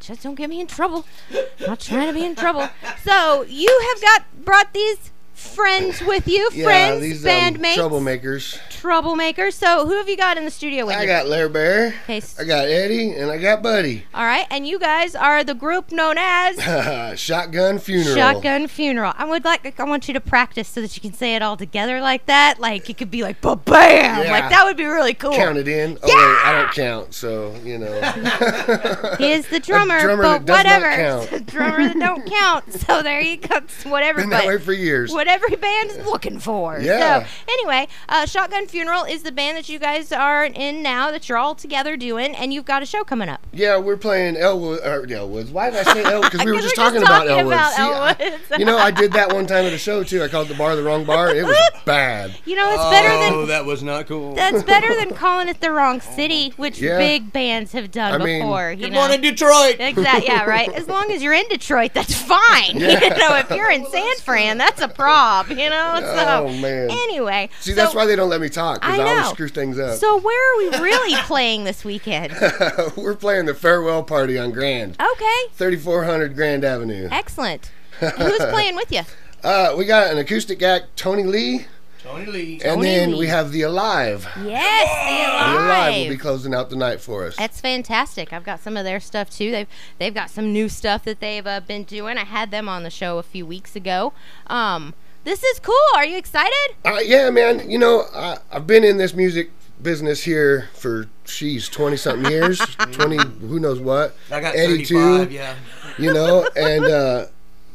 Just 0.00 0.22
don't 0.22 0.34
get 0.34 0.48
me 0.50 0.60
in 0.60 0.66
trouble. 0.66 1.04
I'm 1.32 1.66
Not 1.66 1.80
trying 1.80 2.08
to 2.08 2.12
be 2.12 2.24
in 2.24 2.34
trouble. 2.34 2.68
So 3.04 3.42
you 3.48 3.68
have 3.92 4.02
got 4.02 4.44
brought 4.44 4.72
these 4.72 5.10
friends 5.34 6.00
with 6.02 6.28
you, 6.28 6.48
Yeah, 6.52 6.64
friends, 6.64 7.00
these 7.02 7.24
um, 7.24 7.30
bandmates, 7.30 7.74
troublemakers. 7.74 8.58
troublemakers. 8.70 9.54
So 9.54 9.86
who 9.86 9.96
have 9.96 10.08
you 10.08 10.16
got 10.16 10.36
in 10.36 10.44
the 10.44 10.50
studio 10.50 10.86
with 10.86 10.94
I 10.96 11.02
you? 11.02 11.04
I 11.04 11.06
got 11.06 11.26
Larry 11.26 11.48
Bear, 11.48 11.94
Okay, 12.04 12.20
I 12.38 12.44
got 12.44 12.68
Eddie, 12.68 13.12
and 13.12 13.30
I 13.30 13.38
got 13.38 13.62
Buddy. 13.62 14.04
All 14.14 14.24
right, 14.24 14.46
and 14.50 14.66
you 14.66 14.78
guys 14.78 15.14
are 15.14 15.42
the 15.44 15.54
group 15.54 15.90
known 15.92 16.16
as 16.18 17.18
Shotgun 17.18 17.78
Funeral. 17.78 18.14
Shotgun 18.14 18.66
Funeral. 18.68 19.12
I 19.16 19.24
would 19.24 19.44
like 19.44 19.78
I 19.80 19.84
want 19.84 20.08
you 20.08 20.14
to 20.14 20.20
practice 20.20 20.68
so 20.68 20.80
that 20.80 20.94
you 20.96 21.00
can 21.00 21.12
say 21.12 21.34
it 21.34 21.42
all 21.42 21.56
together 21.56 22.00
like 22.00 22.26
that. 22.26 22.60
Like 22.60 22.88
it 22.90 22.98
could 22.98 23.10
be 23.10 23.22
like 23.22 23.40
ba 23.40 23.56
bam. 23.56 24.24
Yeah. 24.24 24.30
Like 24.30 24.50
that 24.50 24.64
would 24.64 24.76
be 24.76 24.84
really 24.84 25.14
cool. 25.14 25.32
Count 25.32 25.56
it 25.58 25.68
in. 25.68 25.98
Oh, 26.02 26.06
wait, 26.06 26.46
I 26.46 26.52
don't 26.62 26.72
count, 26.74 27.14
so, 27.14 27.54
you 27.64 27.78
know. 27.78 27.92
He 29.18 29.32
is 29.32 29.46
the 29.48 29.60
drummer, 29.60 30.00
drummer 30.00 30.22
but 30.22 30.46
that 30.46 30.64
does 30.64 30.82
not 30.82 30.82
whatever. 30.82 31.28
count. 31.30 31.46
Drummer 31.52 31.88
that 31.88 31.98
don't 31.98 32.26
count. 32.26 32.72
So 32.72 33.02
there 33.02 33.20
you 33.20 33.36
go. 33.36 33.60
Whatever. 33.84 34.20
Been 34.20 34.30
that 34.30 34.46
way 34.46 34.58
for 34.58 34.72
years. 34.72 35.12
What 35.22 35.28
every 35.28 35.54
band 35.54 35.90
is 35.92 36.04
looking 36.04 36.40
for. 36.40 36.80
Yeah. 36.80 37.22
So 37.24 37.26
anyway, 37.48 37.86
uh, 38.08 38.26
Shotgun 38.26 38.66
Funeral 38.66 39.04
is 39.04 39.22
the 39.22 39.30
band 39.30 39.56
that 39.56 39.68
you 39.68 39.78
guys 39.78 40.10
are 40.10 40.44
in 40.44 40.82
now 40.82 41.12
that 41.12 41.28
you're 41.28 41.38
all 41.38 41.54
together 41.54 41.96
doing, 41.96 42.34
and 42.34 42.52
you've 42.52 42.64
got 42.64 42.82
a 42.82 42.86
show 42.86 43.04
coming 43.04 43.28
up. 43.28 43.46
Yeah, 43.52 43.76
we're 43.78 43.96
playing 43.96 44.36
Elwood. 44.36 44.80
Or 44.80 45.06
Elwoods. 45.06 45.52
Why 45.52 45.70
did 45.70 45.86
I 45.86 45.92
say 45.92 46.02
Elwood? 46.04 46.32
Because 46.32 46.44
we 46.44 46.50
were 46.52 46.58
just 46.58 46.76
we're 46.76 46.84
talking 46.84 47.02
about 47.02 47.26
talking 47.26 47.38
Elwood. 47.38 47.52
about 47.54 48.18
See, 48.18 48.24
I- 48.24 48.40
you 48.58 48.64
know, 48.64 48.76
I 48.76 48.90
did 48.90 49.12
that 49.12 49.32
one 49.32 49.46
time 49.46 49.64
at 49.64 49.72
a 49.72 49.78
show 49.78 50.02
too. 50.02 50.24
I 50.24 50.28
called 50.28 50.48
the 50.48 50.54
bar 50.54 50.74
the 50.74 50.82
wrong 50.82 51.04
bar. 51.04 51.32
It 51.34 51.44
was 51.44 51.56
bad. 51.86 52.36
You 52.44 52.56
know, 52.56 52.68
it's 52.72 52.90
better 52.90 53.08
Oh, 53.32 53.38
than 53.40 53.48
that 53.48 53.64
was 53.64 53.82
not 53.84 54.08
cool. 54.08 54.34
that's 54.34 54.64
better 54.64 54.92
than 54.96 55.14
calling 55.14 55.46
it 55.46 55.60
the 55.60 55.70
wrong 55.70 56.00
city, 56.00 56.52
which 56.56 56.80
Yeah. 56.80 56.98
big 56.98 57.32
bands 57.32 57.70
have 57.72 57.92
done 57.92 58.20
I 58.20 58.24
mean- 58.24 58.40
before. 58.42 58.72
you 58.72 58.76
Good 58.86 58.92
know? 58.92 58.98
morning, 59.00 59.20
Detroit. 59.20 59.76
Exactly. 59.78 60.26
Yeah. 60.26 60.44
Right. 60.46 60.68
As 60.72 60.88
long 60.88 61.12
as 61.12 61.22
you're 61.22 61.32
in 61.34 61.46
Detroit, 61.48 61.92
that's 61.94 62.14
fine. 62.14 62.76
Yeah. 62.80 63.00
You 63.04 63.10
know, 63.10 63.36
if 63.36 63.50
you're 63.50 63.70
in 63.70 63.86
San 63.86 64.16
Fran, 64.16 64.58
that's 64.58 64.80
a 64.80 64.88
prob. 65.12 65.48
You 65.50 65.70
know. 65.70 65.98
So 66.12 66.46
Oh, 66.46 66.52
man. 66.60 66.90
anyway. 66.90 67.48
See, 67.60 67.72
that's 67.72 67.94
why 67.94 68.06
they 68.06 68.16
don't 68.16 68.28
let 68.28 68.40
me 68.40 68.48
talk 68.48 68.80
because 68.80 68.98
I 68.98 69.02
I, 69.02 69.10
always 69.10 69.28
screw 69.28 69.48
things 69.48 69.78
up. 69.78 69.96
So 69.98 70.18
where 70.20 70.54
are 70.54 70.58
we 70.58 70.78
really 70.82 71.14
playing 71.22 71.64
this 71.64 71.84
weekend? 71.84 72.32
we're 72.96 73.14
playing 73.14 73.46
the 73.46 73.54
farewell 73.54 74.02
party 74.02 74.38
on 74.38 74.50
Grand, 74.52 74.96
Okay. 75.00 75.40
3400 75.54 76.34
Grand 76.34 76.64
Avenue. 76.64 77.08
Excellent. 77.10 77.70
Who's 78.00 78.38
playing 78.38 78.76
with 78.76 78.90
you? 78.92 79.02
Uh, 79.44 79.74
we 79.76 79.84
got 79.84 80.08
an 80.12 80.18
acoustic 80.18 80.62
act, 80.62 80.96
Tony 80.96 81.24
Lee, 81.24 81.66
Tony 82.02 82.26
Lee. 82.26 82.52
and 82.54 82.62
Tony 82.62 82.82
then 82.88 83.12
Lee. 83.12 83.18
we 83.18 83.26
have 83.28 83.52
the 83.52 83.62
Alive. 83.62 84.26
Yes, 84.44 84.88
The 84.88 85.30
Alive. 85.30 85.54
the 85.54 85.64
Alive 85.66 86.02
will 86.08 86.14
be 86.14 86.18
closing 86.18 86.54
out 86.54 86.70
the 86.70 86.76
night 86.76 87.00
for 87.00 87.24
us. 87.26 87.36
That's 87.36 87.60
fantastic. 87.60 88.32
I've 88.32 88.44
got 88.44 88.60
some 88.60 88.76
of 88.76 88.84
their 88.84 89.00
stuff 89.00 89.30
too. 89.30 89.50
They've 89.50 89.68
they've 89.98 90.14
got 90.14 90.30
some 90.30 90.52
new 90.52 90.68
stuff 90.68 91.04
that 91.04 91.20
they've 91.20 91.46
uh, 91.46 91.60
been 91.60 91.84
doing. 91.84 92.18
I 92.18 92.24
had 92.24 92.50
them 92.50 92.68
on 92.68 92.82
the 92.82 92.90
show 92.90 93.18
a 93.18 93.22
few 93.22 93.46
weeks 93.46 93.76
ago. 93.76 94.12
Um, 94.48 94.94
this 95.24 95.42
is 95.44 95.60
cool. 95.60 95.74
Are 95.94 96.04
you 96.04 96.16
excited? 96.18 96.74
Uh, 96.84 96.98
yeah, 97.04 97.30
man. 97.30 97.70
You 97.70 97.78
know, 97.78 98.04
I, 98.14 98.38
I've 98.50 98.66
been 98.66 98.82
in 98.82 98.96
this 98.96 99.14
music 99.14 99.50
business 99.80 100.22
here 100.22 100.68
for, 100.74 101.08
she's 101.24 101.68
20 101.68 101.96
something 101.96 102.30
years, 102.30 102.58
20, 102.92 103.16
who 103.46 103.58
knows 103.58 103.80
what. 103.80 104.14
I 104.30 104.40
got 104.40 104.54
82, 104.56 105.28
yeah. 105.30 105.56
you 105.98 106.12
know, 106.12 106.48
and 106.56 106.84
uh, 106.84 107.26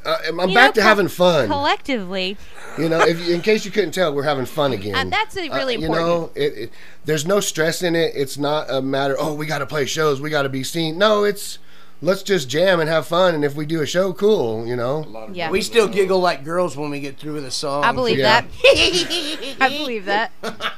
uh, 0.08 0.18
I'm 0.42 0.50
You 0.50 0.56
back 0.56 0.70
know, 0.70 0.72
to 0.74 0.82
co- 0.82 0.88
having 0.88 1.08
fun. 1.08 1.48
Collectively, 1.48 2.38
You 2.78 2.90
know, 2.90 3.02
if 3.02 3.28
in 3.30 3.42
case 3.42 3.66
you 3.66 3.72
couldn't 3.72 3.92
tell, 3.92 4.14
we're 4.14 4.24
having 4.24 4.46
fun 4.46 4.74
again. 4.74 4.96
Uh, 4.96 5.04
that's 5.10 5.36
uh, 5.38 5.42
really 5.42 5.76
important. 5.76 6.08
You 6.08 6.14
know, 6.14 6.32
it, 6.36 6.54
it, 6.58 6.72
there's 7.06 7.26
no 7.26 7.40
stress 7.40 7.84
in 7.84 7.96
it. 7.96 8.14
It's 8.16 8.38
not 8.38 8.70
a 8.72 8.82
matter. 8.82 9.16
Oh, 9.20 9.34
we 9.34 9.46
got 9.46 9.60
to 9.60 9.66
play 9.66 9.86
shows. 9.86 10.20
We 10.22 10.30
got 10.30 10.44
to 10.44 10.50
be 10.50 10.64
seen. 10.64 10.98
No, 10.98 11.24
it's 11.24 11.60
let's 12.02 12.24
just 12.24 12.48
jam 12.50 12.80
and 12.80 12.90
have 12.90 13.08
fun. 13.08 13.36
And 13.36 13.44
if 13.44 13.56
we 13.56 13.66
do 13.66 13.82
a 13.82 13.86
show, 13.86 14.14
cool. 14.14 14.66
You 14.66 14.76
know. 14.76 15.30
yeah. 15.34 15.50
We 15.52 15.62
still 15.62 15.88
giggle 15.88 16.20
like 16.20 16.44
girls 16.44 16.78
when 16.78 16.90
we 16.90 17.00
get 17.00 17.18
through 17.20 17.34
with 17.34 17.46
a 17.46 17.52
song. 17.52 17.84
I 17.84 17.92
believe 17.92 18.18
Yeah. 18.18 18.42
that. 18.42 18.48
I 19.62 19.70
believe 19.70 20.06
that. 20.06 20.32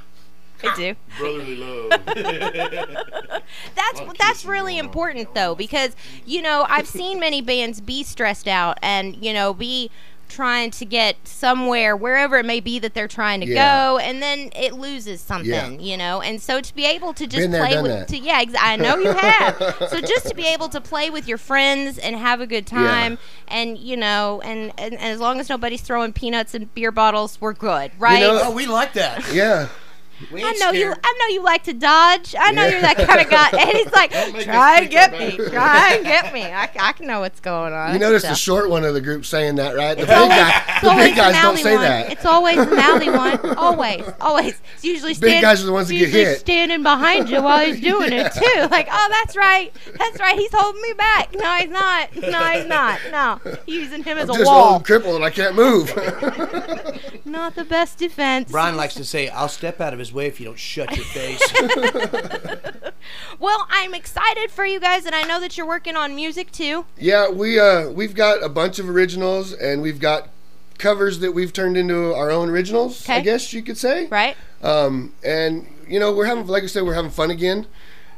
I 0.63 0.75
do. 0.75 0.95
Brotherly 1.17 1.55
love. 1.57 1.89
That's 3.75 4.01
that's 4.19 4.45
really 4.45 4.77
important 4.77 5.33
though 5.33 5.55
because 5.55 5.95
you 6.25 6.41
know 6.41 6.65
I've 6.67 6.87
seen 6.87 7.19
many 7.19 7.41
bands 7.53 7.81
be 7.81 8.03
stressed 8.03 8.47
out 8.47 8.77
and 8.81 9.15
you 9.23 9.33
know 9.33 9.53
be 9.53 9.89
trying 10.27 10.69
to 10.69 10.85
get 10.85 11.15
somewhere 11.27 11.97
wherever 11.97 12.37
it 12.37 12.45
may 12.45 12.59
be 12.59 12.77
that 12.77 12.93
they're 12.93 13.07
trying 13.07 13.41
to 13.41 13.47
Yeah. 13.47 13.87
go 13.93 13.97
and 13.97 14.21
then 14.21 14.51
it 14.55 14.73
loses 14.73 15.21
something 15.21 15.49
Yeah. 15.49 15.69
you 15.69 15.97
know 15.97 16.21
and 16.21 16.39
so 16.39 16.61
to 16.61 16.75
be 16.75 16.85
able 16.85 17.13
to 17.15 17.25
just 17.25 17.49
there, 17.49 17.65
play 17.65 17.81
with 17.81 17.89
that. 17.91 18.07
to, 18.09 18.17
yeah 18.19 18.41
ex- 18.41 18.53
I 18.59 18.75
know 18.75 18.95
you 18.99 19.11
have 19.11 19.57
so 19.89 19.99
just 20.05 20.27
to 20.27 20.35
be 20.35 20.45
able 20.45 20.69
to 20.69 20.79
play 20.79 21.09
with 21.09 21.27
your 21.27 21.39
friends 21.39 21.97
and 21.97 22.15
have 22.15 22.41
a 22.41 22.45
good 22.47 22.67
time 22.67 23.17
and 23.47 23.79
you 23.79 23.97
know 23.97 24.39
and, 24.45 24.71
and, 24.77 24.93
and 24.93 25.01
as 25.01 25.19
long 25.19 25.39
as 25.39 25.49
nobody's 25.49 25.81
throwing 25.81 26.13
peanuts 26.13 26.53
and 26.53 26.71
beer 26.75 26.91
bottles 26.91 27.41
we're 27.41 27.53
good 27.53 27.91
right 27.97 28.19
know- 28.19 28.39
Oh, 28.43 28.51
we 28.51 28.67
like 28.67 28.93
that. 28.93 29.33
Yeah. 29.33 29.67
We 30.31 30.43
I 30.43 30.49
ain't 30.49 30.59
know 30.59 30.71
you. 30.71 30.93
I 31.03 31.15
know 31.19 31.33
you 31.33 31.41
like 31.43 31.63
to 31.63 31.73
dodge. 31.73 32.35
I 32.37 32.51
know 32.51 32.63
Yeah. 32.65 32.71
you're 32.71 32.81
that 32.81 32.97
kind 32.97 33.21
of 33.21 33.29
guy. 33.29 33.49
And 33.57 33.69
he's 33.69 33.91
like, 33.93 34.11
try 34.11 34.75
us 34.75 34.81
and 34.81 34.89
get 34.89 35.11
me. 35.13 35.37
Try 35.49 35.93
and 35.95 36.03
get 36.05 36.33
me. 36.33 36.43
I, 36.43 36.69
I 36.79 36.91
can 36.93 37.07
know 37.07 37.21
what's 37.21 37.39
going 37.39 37.73
on. 37.73 37.93
You 37.93 37.99
notice 37.99 38.23
So- 38.23 38.29
the 38.29 38.35
short 38.35 38.69
one 38.69 38.83
of 38.83 38.93
the 38.93 39.01
group 39.01 39.25
saying 39.25 39.55
that, 39.55 39.75
right? 39.75 39.97
The 39.97 40.05
big 40.05 40.15
always- 40.15 40.37
guy, 40.37 40.79
the 40.83 40.89
big 40.95 41.15
guys 41.15 41.41
don't 41.41 41.57
say 41.57 41.73
one. 41.75 41.83
that. 41.83 42.11
It's 42.11 42.25
always 42.25 42.57
the 42.69 42.75
mouthy 42.75 43.09
one. 43.09 43.57
Always, 43.57 44.03
always. 44.19 44.61
It's 44.75 44.83
usually 44.83 45.13
stand, 45.13 45.41
guys 45.41 45.63
are 45.63 45.65
the 45.65 45.73
ones 45.73 45.87
that 45.87 45.95
get 45.95 46.09
hit. 46.09 46.39
standing 46.39 46.83
behind 46.83 47.29
you 47.29 47.41
while 47.41 47.65
he's 47.65 47.79
doing 47.81 48.11
it 48.11 48.31
too. 48.33 48.67
Like, 48.69 48.87
oh, 48.91 49.07
that's 49.11 49.35
right, 49.37 49.73
that's 49.97 50.19
right. 50.19 50.37
He's 50.37 50.51
holding 50.53 50.81
me 50.81 50.93
back. 50.93 51.33
No, 51.33 51.55
he's 51.55 51.69
not. 51.69 52.15
No, 52.15 52.43
he's 52.51 52.65
not. 52.67 52.99
No, 53.11 53.39
using 53.67 54.03
him 54.03 54.17
as 54.17 54.29
I'm 54.29 54.35
a 54.35 54.39
just 54.39 54.47
wall. 54.51 54.65
old 54.65 54.75
and 54.77 54.85
crippled 54.85 55.15
and 55.15 55.23
I 55.25 55.29
can't 55.29 55.55
move. 55.55 55.93
Not 57.25 57.55
the 57.55 57.63
best 57.65 57.97
defense. 57.97 58.51
Brian 58.51 58.75
likes 58.75 58.93
to 58.95 59.05
say, 59.05 59.29
I'll 59.29 59.47
step 59.49 59.79
out 59.81 59.93
of 59.93 59.99
his 59.99 60.08
way 60.11 60.27
if 60.27 60.39
you 60.39 60.45
don't 60.45 60.59
shut 60.59 60.95
your 60.95 61.05
face. 61.05 61.41
Well, 63.39 63.65
I'm 63.69 63.93
excited 63.93 64.51
for 64.51 64.65
you 64.65 64.79
guys, 64.79 65.05
and 65.05 65.15
I 65.15 65.23
know 65.23 65.39
that 65.39 65.57
you're 65.57 65.65
working 65.65 65.95
on 65.95 66.15
music 66.15 66.51
too. 66.51 66.85
yeah, 66.97 67.29
we 67.29 67.57
uh 67.59 67.89
we've 67.89 68.13
got 68.13 68.43
a 68.43 68.49
bunch 68.49 68.79
of 68.79 68.89
originals 68.89 69.53
and 69.53 69.81
we've 69.81 69.99
got 69.99 70.29
covers 70.77 71.19
that 71.19 71.31
we've 71.33 71.53
turned 71.53 71.77
into 71.77 72.13
our 72.13 72.29
own 72.29 72.49
originals. 72.49 73.07
I 73.07 73.21
guess 73.21 73.53
you 73.53 73.61
could 73.63 73.77
say. 73.77 74.07
Right? 74.07 74.35
Um, 74.61 75.13
and 75.23 75.65
you 75.87 75.99
know 75.99 76.13
we're 76.13 76.25
having, 76.25 76.47
like 76.47 76.63
I 76.63 76.67
said, 76.67 76.83
we're 76.83 76.93
having 76.93 77.11
fun 77.11 77.31
again, 77.31 77.65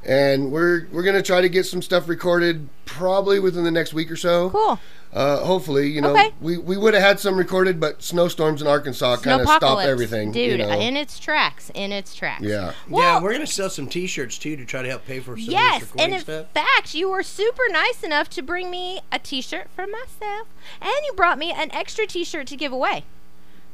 and 0.05 0.51
we're 0.51 0.87
we're 0.91 1.03
gonna 1.03 1.21
try 1.21 1.41
to 1.41 1.49
get 1.49 1.65
some 1.65 1.81
stuff 1.81 2.07
recorded 2.09 2.67
probably 2.85 3.39
within 3.39 3.63
the 3.63 3.71
next 3.71 3.93
week 3.93 4.11
or 4.11 4.15
so. 4.15 4.49
Cool. 4.49 4.79
Uh, 5.13 5.43
hopefully, 5.43 5.89
you 5.89 5.99
know, 5.99 6.11
Okay. 6.11 6.31
we, 6.39 6.57
we 6.57 6.77
would 6.77 6.93
have 6.93 7.03
had 7.03 7.19
some 7.19 7.35
recorded, 7.37 7.81
but 7.81 8.01
snowstorms 8.01 8.61
in 8.61 8.67
Arkansas 8.67 9.17
kind 9.17 9.41
of 9.41 9.47
stopped 9.49 9.83
everything. 9.85 10.31
dude. 10.31 10.51
you 10.51 10.65
know? 10.65 10.69
In 10.79 10.95
its 10.95 11.19
tracks, 11.19 11.69
in 11.73 11.91
its 11.91 12.15
tracks. 12.15 12.41
yeah. 12.43 12.71
Well, 12.89 13.03
yeah, 13.17 13.21
we're 13.21 13.31
going 13.33 13.45
to 13.45 13.51
sell 13.51 13.69
some 13.69 13.87
t 13.87 14.07
shirts 14.07 14.37
too 14.37 14.55
to 14.55 14.63
try 14.63 14.81
to 14.81 14.87
help 14.87 15.05
pay 15.05 15.19
for 15.19 15.37
some 15.37 15.51
Yes, 15.51 15.81
of 15.81 15.91
this 15.91 16.01
and 16.01 16.13
in 16.13 16.19
stuff. 16.21 16.45
fact, 16.53 16.95
you 16.95 17.09
were 17.09 17.23
super 17.23 17.63
nice 17.71 18.03
enough 18.03 18.29
to 18.29 18.41
bring 18.41 18.71
me 18.71 19.01
a 19.11 19.19
T-shirt 19.19 19.67
for 19.75 19.85
myself, 19.85 20.47
and 20.79 20.93
you 21.05 21.11
brought 21.17 21.37
me 21.37 21.51
an 21.51 21.69
extra 21.73 22.05
T-shirt 22.07 22.47
to 22.47 22.55
give 22.55 22.71
away. 22.71 23.03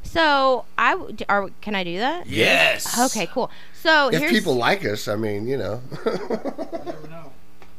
So 0.08 0.66
I 0.78 0.92
w- 0.92 1.16
are 1.30 1.50
can 1.62 1.76
I 1.76 1.84
do 1.84 1.98
that? 2.00 2.28
Yes. 2.28 2.98
Okay, 3.00 3.28
cool. 3.28 3.52
So 3.74 4.10
If 4.10 4.20
here's 4.20 4.32
people 4.32 4.56
like 4.56 4.84
us, 4.86 5.08
I 5.08 5.16
mean, 5.16 5.48
you 5.48 5.58
know. 5.58 5.82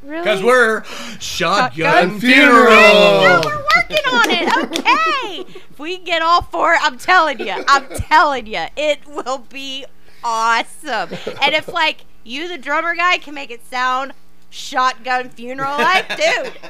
really 0.02 0.22
Because 0.22 0.42
we're 0.42 0.84
Shotgun 1.18 1.72
Shotgun 1.72 2.20
Funeral. 2.20 2.70
No, 2.70 3.40
we're 3.44 3.64
working 3.76 4.04
on 4.12 4.30
it. 4.30 4.78
Okay, 4.78 5.60
if 5.70 5.78
we 5.78 5.98
get 5.98 6.22
all 6.22 6.42
four, 6.42 6.76
I'm 6.80 6.98
telling 6.98 7.40
you, 7.40 7.54
I'm 7.68 7.86
telling 7.96 8.46
you, 8.46 8.66
it 8.76 9.00
will 9.06 9.38
be 9.50 9.84
awesome. 10.24 11.10
And 11.42 11.54
if 11.54 11.68
like 11.68 12.04
you, 12.24 12.48
the 12.48 12.58
drummer 12.58 12.94
guy, 12.94 13.18
can 13.18 13.34
make 13.34 13.50
it 13.50 13.64
sound 13.66 14.12
shotgun 14.50 15.30
funeral 15.30 15.78
like, 15.78 16.08
dude. 16.08 16.52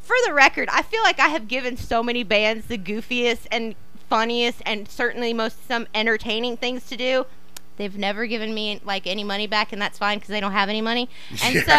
For 0.00 0.16
the 0.26 0.32
record, 0.32 0.70
I 0.72 0.80
feel 0.80 1.02
like 1.02 1.20
I 1.20 1.28
have 1.28 1.48
given 1.48 1.76
so 1.76 2.02
many 2.02 2.22
bands 2.22 2.66
the 2.66 2.78
goofiest 2.78 3.46
and 3.52 3.74
funniest 4.08 4.62
and 4.66 4.88
certainly 4.88 5.32
most 5.32 5.66
some 5.66 5.86
entertaining 5.94 6.56
things 6.56 6.86
to 6.88 6.96
do. 6.96 7.26
They've 7.78 7.96
never 7.96 8.26
given 8.26 8.52
me 8.52 8.80
like 8.84 9.06
any 9.06 9.22
money 9.22 9.46
back, 9.46 9.72
and 9.72 9.80
that's 9.80 9.98
fine 9.98 10.18
because 10.18 10.30
they 10.30 10.40
don't 10.40 10.52
have 10.52 10.68
any 10.68 10.80
money. 10.80 11.08
And 11.44 11.64
so, 11.64 11.72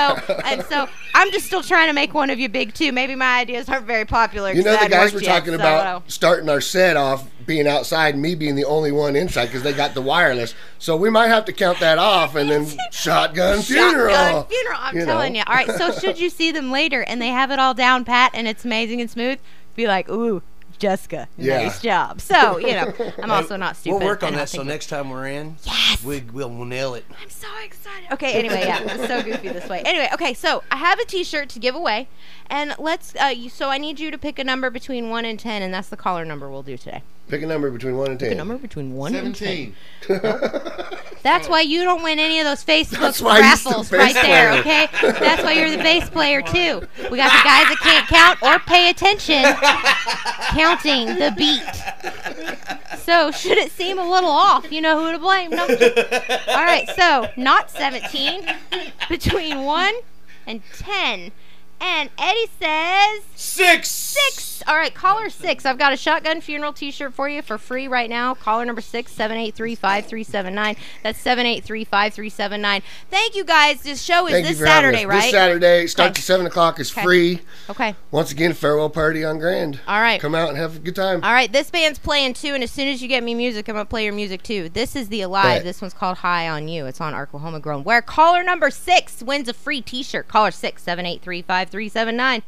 and 0.45 0.63
so, 0.65 0.87
I'm 1.13 1.31
just 1.31 1.45
still 1.45 1.61
trying 1.61 1.87
to 1.87 1.93
make 1.93 2.13
one 2.13 2.29
of 2.29 2.39
you 2.39 2.47
big 2.47 2.73
too. 2.73 2.93
Maybe 2.93 3.15
my 3.15 3.39
ideas 3.39 3.67
aren't 3.67 3.85
very 3.85 4.05
popular. 4.05 4.53
You 4.53 4.63
know, 4.63 4.81
the 4.81 4.89
guys 4.89 5.13
were 5.13 5.21
yet, 5.21 5.39
talking 5.39 5.53
so, 5.53 5.55
about 5.55 6.09
starting 6.09 6.49
our 6.49 6.61
set 6.61 6.95
off 6.95 7.29
being 7.45 7.67
outside 7.67 8.13
and 8.13 8.23
me 8.23 8.35
being 8.35 8.55
the 8.55 8.63
only 8.63 8.91
one 8.91 9.15
inside 9.15 9.47
because 9.47 9.63
they 9.63 9.73
got 9.73 9.93
the 9.93 10.01
wireless. 10.01 10.55
So 10.77 10.95
we 10.95 11.09
might 11.09 11.27
have 11.27 11.45
to 11.45 11.53
count 11.53 11.79
that 11.81 11.97
off 11.97 12.35
and 12.35 12.49
then 12.49 12.67
shotgun 12.91 13.61
funeral. 13.61 14.13
Shotgun 14.13 14.45
funeral. 14.45 14.77
I'm 14.79 14.95
you 14.95 14.99
know. 15.01 15.05
telling 15.05 15.35
you. 15.35 15.43
All 15.45 15.55
right. 15.55 15.69
So 15.71 15.91
should 15.91 16.19
you 16.19 16.29
see 16.29 16.51
them 16.51 16.71
later 16.71 17.01
and 17.03 17.21
they 17.21 17.29
have 17.29 17.51
it 17.51 17.59
all 17.59 17.73
down 17.73 18.05
pat 18.05 18.31
and 18.33 18.47
it's 18.47 18.63
amazing 18.63 19.01
and 19.01 19.09
smooth, 19.09 19.39
be 19.75 19.87
like, 19.87 20.07
ooh, 20.09 20.41
Jessica, 20.79 21.27
Yeah. 21.37 21.63
nice 21.63 21.81
job. 21.81 22.21
So 22.21 22.57
you 22.57 22.71
know, 22.71 22.93
I'm 23.21 23.29
also 23.31 23.57
not 23.57 23.75
stupid. 23.75 23.97
We'll 23.99 24.07
work 24.07 24.23
on 24.23 24.33
that 24.33 24.49
so 24.49 24.63
next 24.63 24.87
time 24.87 25.09
we're 25.09 25.27
in, 25.27 25.57
Yes. 25.65 26.03
we, 26.03 26.21
we'll, 26.33 26.49
nail 26.49 26.95
it. 26.95 27.05
I'm 27.21 27.29
so 27.29 27.47
excited. 27.63 28.11
Okay, 28.13 28.33
anyway, 28.33 28.63
yeah, 28.65 29.07
so 29.07 29.21
goofy 29.21 29.49
this 29.49 29.67
way. 29.69 29.81
Anyway, 29.85 30.09
okay, 30.13 30.33
so 30.33 30.63
I 30.71 30.77
have 30.77 30.99
a 30.99 31.05
T-shirt 31.05 31.49
to 31.49 31.59
give 31.59 31.75
away, 31.75 32.07
and 32.49 32.75
let's. 32.79 33.13
Uh, 33.21 33.25
you, 33.27 33.49
so 33.49 33.69
I 33.69 33.77
need 33.77 33.99
you 33.99 34.11
to 34.11 34.17
pick 34.17 34.39
a 34.39 34.43
number 34.43 34.69
between 34.69 35.09
one 35.09 35.25
and 35.25 35.39
ten, 35.39 35.61
and 35.61 35.73
that's 35.73 35.89
the 35.89 35.97
caller 35.97 36.25
number 36.25 36.49
we'll 36.49 36.63
do 36.63 36.77
today. 36.77 37.03
Pick 37.27 37.43
a 37.43 37.45
number 37.45 37.69
between 37.69 37.95
one 37.95 38.11
and 38.11 38.19
ten. 38.19 38.29
Pick 38.29 38.35
A 38.35 38.37
number 38.39 38.57
between 38.57 38.95
one 38.95 39.13
and 39.15 39.35
ten. 39.35 39.75
Seventeen. 40.01 40.89
That's 41.21 41.49
why 41.49 41.61
you 41.61 41.83
don't 41.83 42.01
win 42.01 42.17
any 42.17 42.39
of 42.39 42.45
those 42.45 42.63
Facebook 42.63 42.99
That's 43.01 43.21
why 43.21 43.35
the 43.35 43.41
raffles 43.41 43.89
bass 43.91 43.99
right 43.99 44.13
there, 44.15 44.61
player. 44.63 44.87
okay? 44.87 44.87
That's 45.19 45.43
why 45.43 45.51
you're 45.51 45.69
the 45.69 45.77
bass 45.77 46.09
player 46.09 46.41
too. 46.41 46.81
We 47.11 47.17
got 47.17 47.29
the 47.29 47.43
guys 47.43 47.67
that 47.67 47.77
can't 47.81 48.07
count 48.07 48.41
or 48.41 48.57
pay 48.59 48.89
attention 48.89 49.43
counting 50.57 51.07
the 51.19 51.33
beat. 51.37 52.99
So 52.99 53.31
should 53.31 53.57
it 53.57 53.71
seem 53.73 53.99
a 53.99 54.09
little 54.09 54.29
off, 54.29 54.71
you 54.71 54.81
know 54.81 55.03
who 55.05 55.11
to 55.11 55.19
blame. 55.19 55.51
No. 55.51 55.63
All 55.67 56.63
right, 56.63 56.89
so 56.95 57.27
not 57.35 57.69
17, 57.69 58.45
between 59.09 59.63
1 59.63 59.93
and 60.47 60.61
10. 60.77 61.31
And 61.81 62.09
Eddie 62.17 62.49
says 62.59 63.23
Six. 63.35 63.89
six. 63.89 64.48
All 64.67 64.75
right, 64.75 64.93
caller 64.93 65.29
six. 65.29 65.65
I've 65.65 65.77
got 65.77 65.93
a 65.93 65.97
shotgun 65.97 66.41
funeral 66.41 66.73
T-shirt 66.73 67.13
for 67.13 67.27
you 67.29 67.41
for 67.41 67.57
free 67.57 67.87
right 67.87 68.09
now. 68.09 68.33
Caller 68.33 68.65
number 68.65 68.81
six, 68.81 69.11
seven 69.11 69.37
eight 69.37 69.55
three 69.55 69.75
five 69.75 70.05
three 70.05 70.23
seven 70.23 70.53
nine. 70.55 70.75
That's 71.03 71.19
seven 71.19 71.45
eight 71.45 71.63
three 71.63 71.83
five 71.83 72.13
three 72.13 72.29
seven 72.29 72.61
nine. 72.61 72.81
Thank 73.09 73.35
you 73.35 73.43
guys. 73.43 73.81
This 73.81 74.01
show 74.01 74.27
is 74.27 74.33
Thank 74.33 74.47
this 74.47 74.59
you 74.59 74.65
for 74.65 74.69
having 74.71 74.91
Saturday, 74.91 75.05
right? 75.05 75.21
This 75.21 75.31
Saturday 75.31 75.87
starts 75.87 76.11
Okay. 76.11 76.19
at 76.19 76.23
seven 76.23 76.45
o'clock. 76.45 76.79
Is 76.79 76.91
Okay. 76.91 77.03
free. 77.03 77.39
Okay. 77.69 77.95
Once 78.11 78.31
again, 78.31 78.53
farewell 78.53 78.89
party 78.89 79.23
on 79.23 79.39
Grand. 79.39 79.79
All 79.87 80.01
right. 80.01 80.19
Come 80.19 80.35
out 80.35 80.49
and 80.49 80.57
have 80.57 80.75
a 80.75 80.79
good 80.79 80.95
time. 80.95 81.23
All 81.23 81.31
right, 81.33 81.51
this 81.51 81.69
band's 81.71 81.99
playing 81.99 82.33
too, 82.33 82.53
and 82.53 82.63
as 82.63 82.71
soon 82.71 82.87
as 82.87 83.01
you 83.01 83.07
get 83.07 83.23
me 83.23 83.33
music, 83.35 83.67
I'm 83.67 83.75
gonna 83.75 83.85
play 83.85 84.03
your 84.03 84.13
music 84.13 84.43
too. 84.43 84.69
This 84.69 84.95
is 84.95 85.09
the 85.09 85.21
Alive. 85.21 85.63
This 85.63 85.81
one's 85.81 85.93
called 85.93 86.17
High 86.17 86.49
on 86.49 86.67
You. 86.67 86.85
It's 86.85 87.01
on 87.01 87.13
Arklahoma 87.13 87.61
Grown. 87.61 87.83
Where 87.83 88.01
caller 88.01 88.43
number 88.43 88.69
six 88.69 89.21
wins 89.23 89.47
a 89.47 89.53
free 89.53 89.81
T-shirt. 89.81 90.27
Caller 90.27 90.51
six 90.51 90.83
seven 90.83 91.05
eight 91.05 91.21
three 91.21 91.41
five 91.41 91.69
three 91.69 91.89
seven 91.89 92.15
nine. 92.15 92.43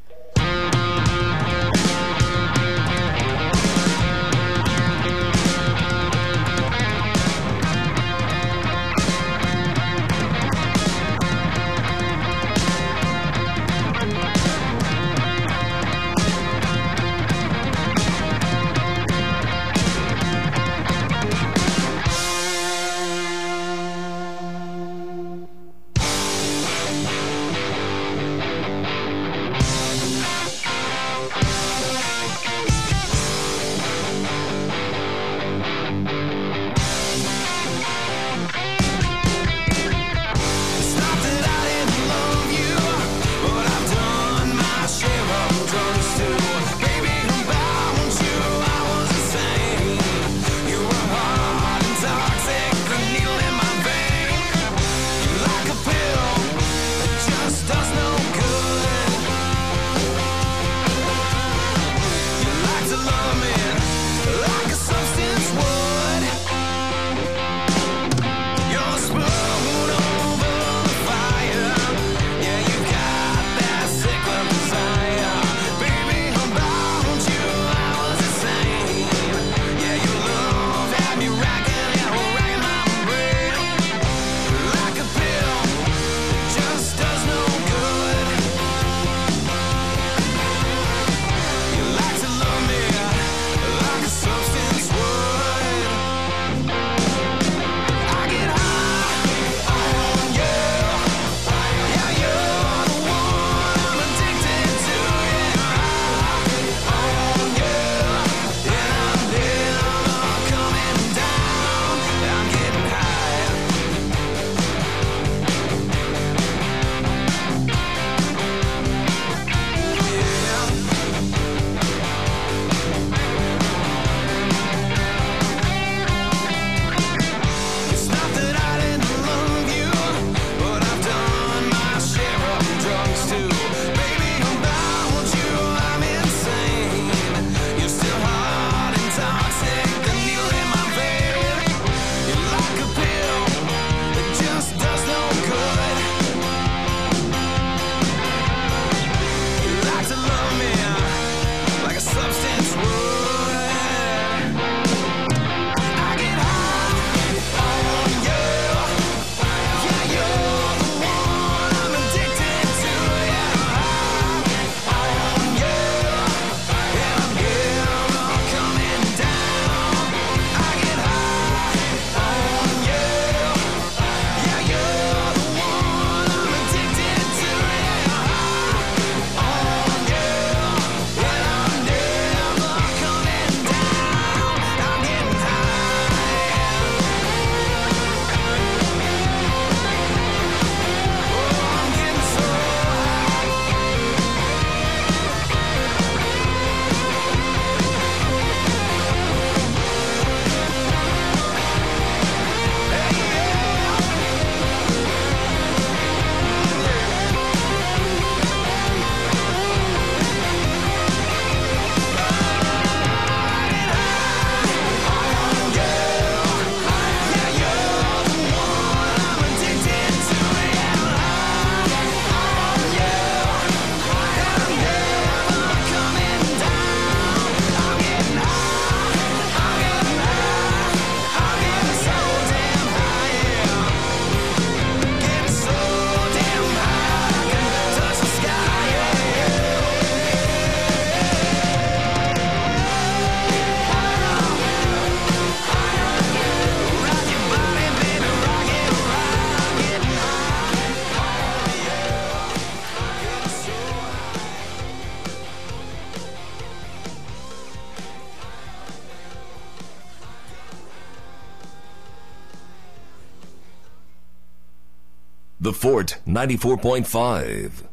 The 265.64 265.74
Fort 265.74 266.18
94.5. 266.28 267.91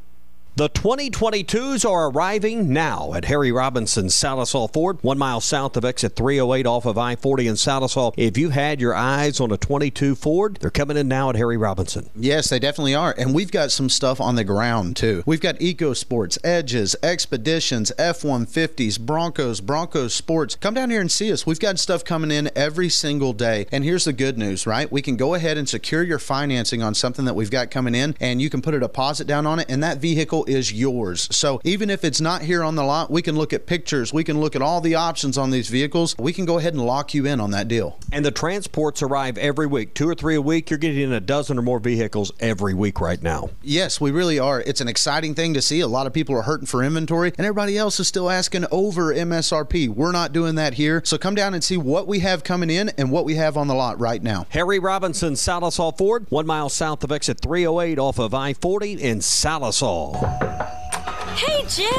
The 0.58 0.68
2022s 0.70 1.88
are 1.88 2.10
arriving 2.10 2.72
now 2.72 3.12
at 3.14 3.26
Harry 3.26 3.52
Robinson 3.52 4.06
Sallisaw 4.06 4.72
Ford, 4.72 4.98
one 5.02 5.16
mile 5.16 5.40
south 5.40 5.76
of 5.76 5.84
exit 5.84 6.16
308 6.16 6.66
off 6.66 6.84
of 6.84 6.98
I 6.98 7.14
40 7.14 7.46
in 7.46 7.54
Sallisaw. 7.54 8.12
If 8.16 8.36
you 8.36 8.50
had 8.50 8.80
your 8.80 8.92
eyes 8.92 9.38
on 9.38 9.52
a 9.52 9.56
22 9.56 10.16
Ford, 10.16 10.58
they're 10.60 10.70
coming 10.70 10.96
in 10.96 11.06
now 11.06 11.30
at 11.30 11.36
Harry 11.36 11.56
Robinson. 11.56 12.10
Yes, 12.16 12.50
they 12.50 12.58
definitely 12.58 12.96
are. 12.96 13.14
And 13.16 13.36
we've 13.36 13.52
got 13.52 13.70
some 13.70 13.88
stuff 13.88 14.20
on 14.20 14.34
the 14.34 14.42
ground 14.42 14.96
too. 14.96 15.22
We've 15.26 15.40
got 15.40 15.62
Eco 15.62 15.92
Sports, 15.92 16.40
Edges, 16.42 16.96
Expeditions, 17.04 17.92
F 17.96 18.22
150s, 18.22 18.98
Broncos, 18.98 19.60
Broncos 19.60 20.12
Sports. 20.12 20.56
Come 20.56 20.74
down 20.74 20.90
here 20.90 21.00
and 21.00 21.08
see 21.08 21.30
us. 21.30 21.46
We've 21.46 21.60
got 21.60 21.78
stuff 21.78 22.04
coming 22.04 22.32
in 22.32 22.50
every 22.56 22.88
single 22.88 23.32
day. 23.32 23.68
And 23.70 23.84
here's 23.84 24.06
the 24.06 24.12
good 24.12 24.36
news, 24.36 24.66
right? 24.66 24.90
We 24.90 25.02
can 25.02 25.16
go 25.16 25.34
ahead 25.34 25.56
and 25.56 25.68
secure 25.68 26.02
your 26.02 26.18
financing 26.18 26.82
on 26.82 26.94
something 26.94 27.26
that 27.26 27.34
we've 27.34 27.48
got 27.48 27.70
coming 27.70 27.94
in, 27.94 28.16
and 28.18 28.42
you 28.42 28.50
can 28.50 28.60
put 28.60 28.74
a 28.74 28.80
deposit 28.80 29.28
down 29.28 29.46
on 29.46 29.60
it, 29.60 29.70
and 29.70 29.84
that 29.84 29.98
vehicle 29.98 30.46
is 30.48 30.72
yours. 30.72 31.28
So 31.30 31.61
even 31.64 31.90
if 31.90 32.04
it's 32.04 32.20
not 32.20 32.42
here 32.42 32.62
on 32.62 32.74
the 32.74 32.82
lot, 32.82 33.11
we 33.11 33.22
can 33.22 33.37
look 33.37 33.52
at 33.52 33.66
pictures, 33.66 34.12
we 34.12 34.24
can 34.24 34.40
look 34.40 34.56
at 34.56 34.62
all 34.62 34.80
the 34.80 34.94
options 34.94 35.38
on 35.38 35.50
these 35.50 35.68
vehicles. 35.68 36.16
We 36.18 36.32
can 36.32 36.44
go 36.44 36.58
ahead 36.58 36.74
and 36.74 36.84
lock 36.84 37.14
you 37.14 37.26
in 37.26 37.40
on 37.40 37.50
that 37.52 37.68
deal. 37.68 37.98
And 38.12 38.24
the 38.24 38.30
transports 38.30 39.02
arrive 39.02 39.38
every 39.38 39.66
week, 39.66 39.94
two 39.94 40.08
or 40.08 40.14
three 40.14 40.34
a 40.34 40.42
week. 40.42 40.70
You're 40.70 40.78
getting 40.78 41.12
a 41.12 41.20
dozen 41.20 41.58
or 41.58 41.62
more 41.62 41.78
vehicles 41.78 42.32
every 42.40 42.74
week 42.74 43.00
right 43.00 43.22
now. 43.22 43.50
Yes, 43.62 44.00
we 44.00 44.11
really 44.11 44.38
are. 44.38 44.61
It's 44.62 44.80
an 44.80 44.88
exciting 44.88 45.34
thing 45.34 45.54
to 45.54 45.62
see. 45.62 45.80
A 45.80 45.87
lot 45.87 46.06
of 46.06 46.12
people 46.12 46.34
are 46.37 46.42
hurting 46.42 46.66
for 46.66 46.82
inventory, 46.82 47.32
and 47.37 47.46
everybody 47.46 47.76
else 47.76 48.00
is 48.00 48.08
still 48.08 48.30
asking 48.30 48.64
over 48.70 49.14
MSRP. 49.14 49.88
We're 49.88 50.12
not 50.12 50.32
doing 50.32 50.54
that 50.56 50.74
here. 50.74 51.02
So 51.04 51.18
come 51.18 51.34
down 51.34 51.54
and 51.54 51.62
see 51.62 51.76
what 51.76 52.06
we 52.06 52.20
have 52.20 52.44
coming 52.44 52.70
in 52.70 52.90
and 52.90 53.11
what 53.11 53.24
we 53.24 53.34
have 53.34 53.56
on 53.56 53.68
the 53.68 53.74
lot 53.74 54.00
right 54.00 54.22
now. 54.22 54.46
Harry 54.50 54.78
Robinson 54.78 55.34
Sallisaw 55.34 55.96
Ford, 55.96 56.26
one 56.30 56.46
mile 56.46 56.68
south 56.68 57.04
of 57.04 57.12
exit 57.12 57.40
308 57.40 57.98
off 57.98 58.18
of 58.18 58.34
I 58.34 58.54
40 58.54 58.92
in 59.02 59.18
Sallisaw. 59.18 60.38
Hey, 60.40 61.64
Jim! 61.68 61.90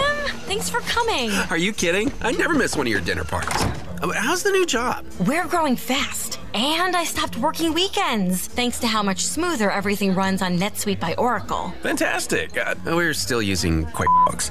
Thanks 0.47 0.69
for 0.69 0.79
coming. 0.81 1.31
Are 1.49 1.57
you 1.57 1.71
kidding? 1.73 2.11
I 2.21 2.31
never 2.31 2.53
miss 2.53 2.75
one 2.75 2.87
of 2.87 2.91
your 2.91 3.01
dinner 3.01 3.23
parties. 3.23 3.61
Uh, 4.01 4.11
How's 4.13 4.43
the 4.43 4.51
new 4.51 4.65
job? 4.65 5.05
We're 5.25 5.47
growing 5.47 5.75
fast, 5.75 6.39
and 6.53 6.95
I 6.95 7.03
stopped 7.03 7.37
working 7.37 7.73
weekends 7.73 8.47
thanks 8.47 8.79
to 8.79 8.87
how 8.87 9.03
much 9.03 9.25
smoother 9.25 9.71
everything 9.71 10.13
runs 10.15 10.41
on 10.41 10.57
NetSuite 10.57 10.99
by 10.99 11.13
Oracle. 11.15 11.73
Fantastic. 11.81 12.57
Uh, 12.57 12.75
we're 12.85 13.13
still 13.13 13.41
using 13.41 13.85
QuickBooks. 13.87 14.49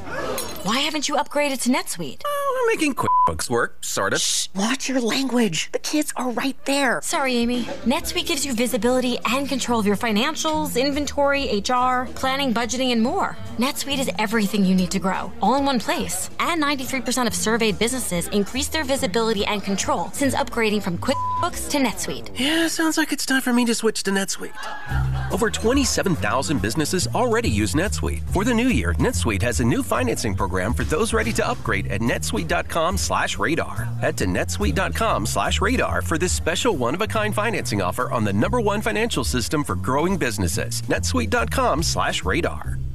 Why 0.65 0.79
haven't 0.79 1.09
you 1.09 1.17
upgraded 1.17 1.63
to 1.63 1.71
NetSuite? 1.71 2.23
We're 2.25 2.67
making 2.75 2.95
QuickBooks 2.95 3.51
work, 3.51 3.85
sort 3.85 4.13
of. 4.13 4.21
Shh, 4.21 4.49
Watch 4.55 4.89
your 4.89 5.01
language. 5.01 5.71
The 5.73 5.79
kids 5.79 6.13
are 6.17 6.31
right 6.31 6.57
there. 6.67 7.01
Sorry, 7.03 7.35
Amy. 7.37 7.65
NetSuite 7.85 8.27
gives 8.27 8.45
you 8.45 8.55
visibility 8.55 9.19
and 9.27 9.49
control 9.49 9.81
of 9.81 9.87
your 9.87 9.97
financials, 9.97 10.81
inventory, 10.81 11.45
HR, 11.61 12.07
planning, 12.15 12.53
budgeting, 12.55 12.93
and 12.93 13.03
more. 13.03 13.37
NetSuite 13.59 13.99
is 13.99 14.11
everything 14.19 14.65
you 14.65 14.75
need 14.75 14.91
to 14.91 14.99
grow, 14.99 15.33
all 15.43 15.57
in 15.57 15.65
one 15.65 15.81
place. 15.81 16.31
And 16.41 16.63
93% 16.63 17.27
of 17.27 17.35
surveyed 17.35 17.79
businesses 17.79 18.29
increase 18.29 18.69
their 18.69 18.85
visibility 18.85 19.45
and 19.47 19.63
control 19.63 20.11
since 20.13 20.35
upgrading 20.35 20.83
from 20.83 20.99
QuickBooks 20.99 21.69
to 21.71 21.79
NetSuite. 21.79 21.88
Yeah, 22.35 22.69
sounds 22.69 22.99
like 22.99 23.13
it's 23.13 23.25
time 23.25 23.41
for 23.41 23.53
me 23.53 23.65
to 23.65 23.75
switch 23.75 24.03
to 24.05 24.11
NetSuite. 24.11 24.53
Over 25.33 25.51
27,000 25.51 26.61
businesses 26.61 27.09
already 27.15 27.49
use 27.49 27.75
NetSuite. 27.75 28.29
For 28.31 28.45
the 28.45 28.55
new 28.55 28.69
year, 28.69 28.95
NetSuite 28.95 29.43
has 29.43 29.61
a 29.61 29.65
new 29.65 29.83
financing 29.83 30.35
program 30.35 30.75
for 30.75 30.85
those 30.85 31.13
ready 31.13 31.33
to 31.35 31.47
upgrade 31.47 31.89
at 31.89 32.01
netsuite.com/radar. 32.01 34.01
Head 34.01 34.17
to 34.19 34.27
netsuite.com/radar 34.27 36.03
for 36.03 36.19
this 36.19 36.33
special 36.33 36.77
one-of-a-kind 36.77 37.35
financing 37.35 37.83
offer 37.83 38.11
on 38.13 38.25
the 38.25 38.33
number 38.33 38.61
one 38.61 38.83
financial 38.83 39.25
system 39.25 39.65
for 39.65 39.75
growing 39.75 40.17
businesses. 40.17 40.83
netsuite.com/radar. 40.83 42.88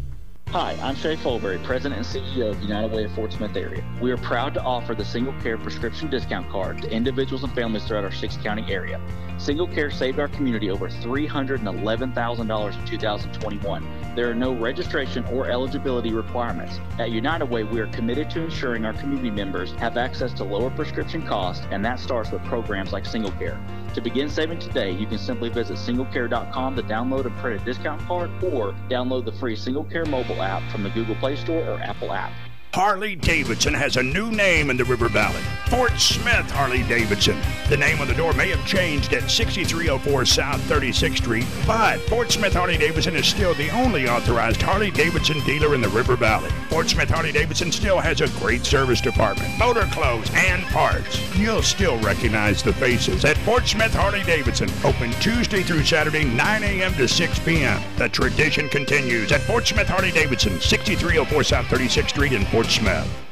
Hi, 0.54 0.78
I'm 0.84 0.96
Shay 0.96 1.16
Fulbury, 1.16 1.58
President 1.63 1.96
and 1.96 2.06
CEO 2.06 2.52
of 2.52 2.62
United 2.62 2.92
Way 2.92 3.06
of 3.06 3.12
Fort 3.13 3.34
Smith 3.34 3.58
area. 3.58 3.84
We 4.00 4.12
are 4.12 4.18
proud 4.18 4.54
to 4.54 4.62
offer 4.62 4.94
the 4.94 5.04
Single 5.04 5.34
Care 5.42 5.58
Prescription 5.58 6.12
Discount 6.12 6.48
Card 6.52 6.80
to 6.84 6.92
individuals 6.92 7.44
and 7.44 7.52
families 7.56 7.86
throughout 7.86 8.04
our 8.04 8.12
six 8.12 8.38
county 8.38 8.63
area. 8.72 9.02
Single 9.39 9.66
Care 9.68 9.89
saved 9.89 10.20
our 10.20 10.28
community 10.28 10.70
over 10.70 10.89
$311,000 10.89 12.80
in 12.80 12.86
2021. 12.86 14.16
There 14.16 14.30
are 14.30 14.36
no 14.36 14.54
registration 14.54 15.26
or 15.26 15.50
eligibility 15.50 16.13
requirements. 16.13 16.80
At 17.00 17.10
United 17.10 17.46
Way, 17.46 17.63
we 17.63 17.80
are 17.80 17.88
committed 17.88 18.30
to 18.30 18.44
ensuring 18.44 18.86
our 18.86 18.94
community 18.94 19.32
members 19.32 19.72
have 19.80 19.98
access 19.98 20.34
to 20.34 20.44
lower 20.44 20.70
prescription 20.70 21.26
costs, 21.26 21.66
and 21.72 21.84
that 21.84 22.00
starts 22.00 22.30
with 22.30 22.44
programs 22.44 22.94
like 22.94 23.08
Single 23.08 23.32
Care. 23.32 23.60
To 23.94 24.02
begin 24.02 24.28
saving 24.28 24.58
today, 24.58 24.92
you 24.92 25.06
can 25.06 25.20
simply 25.20 25.50
visit 25.50 25.78
singlecare.com 25.78 26.76
to 26.76 26.82
download 26.84 27.26
and 27.26 27.36
print 27.38 27.62
a 27.62 27.66
discount 27.66 28.02
card 28.02 28.32
or 28.44 28.74
download 28.90 29.26
the 29.26 29.32
free 29.34 29.56
Single 29.56 29.84
Care 29.84 30.06
mobile 30.06 30.42
app 30.42 30.64
from 30.72 30.82
the 30.82 30.90
Google 30.90 31.16
Play 31.16 31.36
Store 31.36 31.64
or 31.64 31.80
Apple 31.80 32.12
app. 32.12 32.32
Harley 32.74 33.16
Davidson 33.16 33.76
has 33.76 33.98
a 33.98 34.04
new 34.04 34.32
name 34.32 34.72
in 34.72 34.78
the 34.78 34.84
River 34.84 35.08
Valley. 35.08 35.44
Fort 35.68 35.92
Smith 36.00 36.50
Harley 36.50 36.82
Davidson. 36.84 37.40
The 37.70 37.78
name 37.78 38.02
on 38.02 38.08
the 38.08 38.16
door 38.16 38.34
may 38.34 38.50
have 38.50 38.66
changed 38.66 39.14
at 39.14 39.30
6304 39.30 40.26
South 40.26 40.60
36th 40.62 41.18
Street, 41.18 41.46
but 41.68 42.00
Fort 42.02 42.32
Smith 42.32 42.54
Harley 42.54 42.78
Davidson 42.78 43.16
is 43.16 43.28
still 43.28 43.54
the 43.54 43.70
only 43.70 44.08
authorized 44.08 44.60
Harley 44.60 44.90
Davidson 44.90 45.40
dealer 45.46 45.76
in 45.76 45.82
the 45.82 45.90
River 45.90 46.16
Valley. 46.16 46.50
Fort 46.70 46.90
Smith 46.90 47.12
Harley 47.12 47.32
Davidson 47.32 47.72
still 47.72 48.00
has 48.00 48.22
a 48.22 48.28
great 48.40 48.66
service 48.66 49.02
department, 49.02 49.56
motor 49.60 49.86
clothes, 49.92 50.32
and 50.34 50.64
parts. 50.66 51.20
You'll 51.38 51.62
still 51.62 52.00
recognize 52.00 52.64
the 52.64 52.74
faces 52.74 53.24
at 53.24 53.38
Fort 53.38 53.68
Smith 53.68 53.94
Harley 53.94 54.24
Davidson, 54.24 54.70
open 54.84 55.12
Tuesday 55.14 55.62
through 55.62 55.84
Saturday, 55.84 56.24
9 56.24 56.64
a.m. 56.64 56.94
to 56.96 57.08
6 57.08 57.40
p.m. 57.40 57.82
The 57.98 58.10
tradition 58.10 58.68
continues 58.68 59.32
at 59.32 59.42
Fort 59.42 59.68
Smith 59.68 59.88
Harley 59.88 60.12
Davidson, 60.12 60.60
6304 60.60 61.44
South 61.44 61.66
36th 61.68 62.10
Street 62.10 62.34
in 62.34 62.46
Fort 62.46 62.62
Smith. 62.69 63.23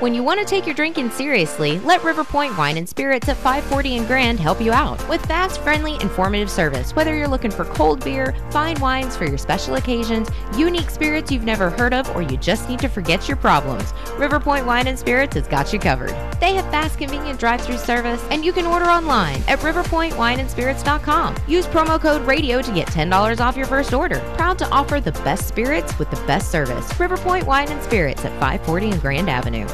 When 0.00 0.12
you 0.12 0.24
want 0.24 0.40
to 0.40 0.44
take 0.44 0.66
your 0.66 0.74
drinking 0.74 1.10
seriously, 1.10 1.78
let 1.78 2.02
River 2.02 2.24
Point 2.24 2.58
Wine 2.58 2.76
and 2.76 2.88
Spirits 2.88 3.28
at 3.28 3.36
540 3.36 3.98
and 3.98 4.06
Grand 4.08 4.40
help 4.40 4.60
you 4.60 4.72
out 4.72 5.08
with 5.08 5.24
fast, 5.26 5.60
friendly, 5.60 5.94
informative 6.00 6.50
service. 6.50 6.96
Whether 6.96 7.16
you're 7.16 7.28
looking 7.28 7.52
for 7.52 7.64
cold 7.64 8.04
beer, 8.04 8.34
fine 8.50 8.78
wines 8.80 9.16
for 9.16 9.24
your 9.24 9.38
special 9.38 9.76
occasions, 9.76 10.28
unique 10.56 10.90
spirits 10.90 11.30
you've 11.30 11.44
never 11.44 11.70
heard 11.70 11.94
of, 11.94 12.10
or 12.16 12.22
you 12.22 12.36
just 12.36 12.68
need 12.68 12.80
to 12.80 12.88
forget 12.88 13.28
your 13.28 13.36
problems, 13.36 13.94
River 14.18 14.40
Point 14.40 14.66
Wine 14.66 14.88
and 14.88 14.98
Spirits 14.98 15.34
has 15.34 15.46
got 15.46 15.72
you 15.72 15.78
covered. 15.78 16.10
They 16.40 16.54
have 16.54 16.68
fast, 16.72 16.98
convenient 16.98 17.38
drive-through 17.38 17.78
service, 17.78 18.22
and 18.32 18.44
you 18.44 18.52
can 18.52 18.66
order 18.66 18.86
online 18.86 19.42
at 19.46 19.60
riverpointwineandspirits.com. 19.60 21.36
Use 21.46 21.66
promo 21.68 22.00
code 22.00 22.22
RADIO 22.22 22.62
to 22.62 22.72
get 22.72 22.88
$10 22.88 23.40
off 23.40 23.56
your 23.56 23.66
first 23.66 23.94
order. 23.94 24.18
Proud 24.36 24.58
to 24.58 24.68
offer 24.70 25.00
the 25.00 25.12
best 25.22 25.46
spirits 25.46 25.96
with 26.00 26.10
the 26.10 26.20
best 26.26 26.50
service. 26.50 26.98
River 26.98 27.16
Point 27.16 27.46
Wine 27.46 27.68
and 27.68 27.82
Spirits 27.84 28.24
at 28.24 28.32
540 28.40 28.90
and 28.90 29.00
Grand 29.00 29.30
Avenue. 29.30 29.68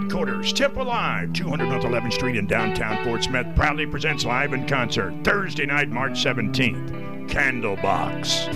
Headquarters, 0.00 0.54
Temple 0.54 0.86
Live, 0.86 1.34
200 1.34 1.68
North 1.68 1.82
11th 1.84 2.14
Street 2.14 2.36
in 2.36 2.46
downtown 2.46 3.04
Fort 3.04 3.22
Smith, 3.22 3.46
proudly 3.54 3.84
presents 3.84 4.24
live 4.24 4.54
in 4.54 4.66
concert 4.66 5.12
Thursday 5.22 5.66
night, 5.66 5.90
March 5.90 6.12
17th. 6.12 7.28
Candlebox. 7.28 8.48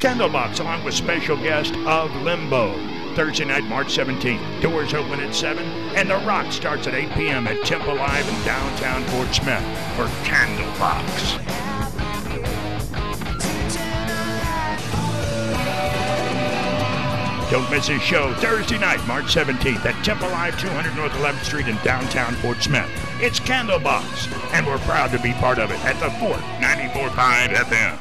Candlebox, 0.00 0.60
along 0.60 0.82
with 0.84 0.94
special 0.94 1.36
guest 1.36 1.74
of 1.86 2.10
Limbo. 2.22 2.99
Thursday 3.20 3.44
night, 3.44 3.64
March 3.64 3.88
17th. 3.88 4.62
Doors 4.62 4.94
open 4.94 5.20
at 5.20 5.34
7, 5.34 5.62
and 5.94 6.08
The 6.08 6.16
Rock 6.20 6.50
starts 6.50 6.86
at 6.86 6.94
8 6.94 7.10
p.m. 7.12 7.46
at 7.46 7.62
Temple 7.66 7.94
Live 7.94 8.26
in 8.26 8.44
downtown 8.46 9.04
Fort 9.08 9.28
Smith 9.34 9.62
for 9.94 10.06
Candlebox. 10.24 11.36
Don't 17.50 17.70
miss 17.70 17.88
his 17.88 18.00
show 18.00 18.32
Thursday 18.36 18.78
night, 18.78 19.06
March 19.06 19.26
17th 19.26 19.84
at 19.84 20.02
Temple 20.02 20.30
Live, 20.30 20.58
200 20.58 20.96
North 20.96 21.12
11th 21.12 21.44
Street 21.44 21.68
in 21.68 21.76
downtown 21.84 22.32
Fort 22.36 22.62
Smith. 22.62 22.88
It's 23.20 23.38
Candlebox, 23.38 24.32
and 24.54 24.66
we're 24.66 24.78
proud 24.78 25.10
to 25.10 25.18
be 25.18 25.34
part 25.34 25.58
of 25.58 25.70
it 25.70 25.84
at 25.84 26.00
the 26.00 26.08
Fort 26.12 26.40
94.5 26.62 27.48
FM. 27.48 27.98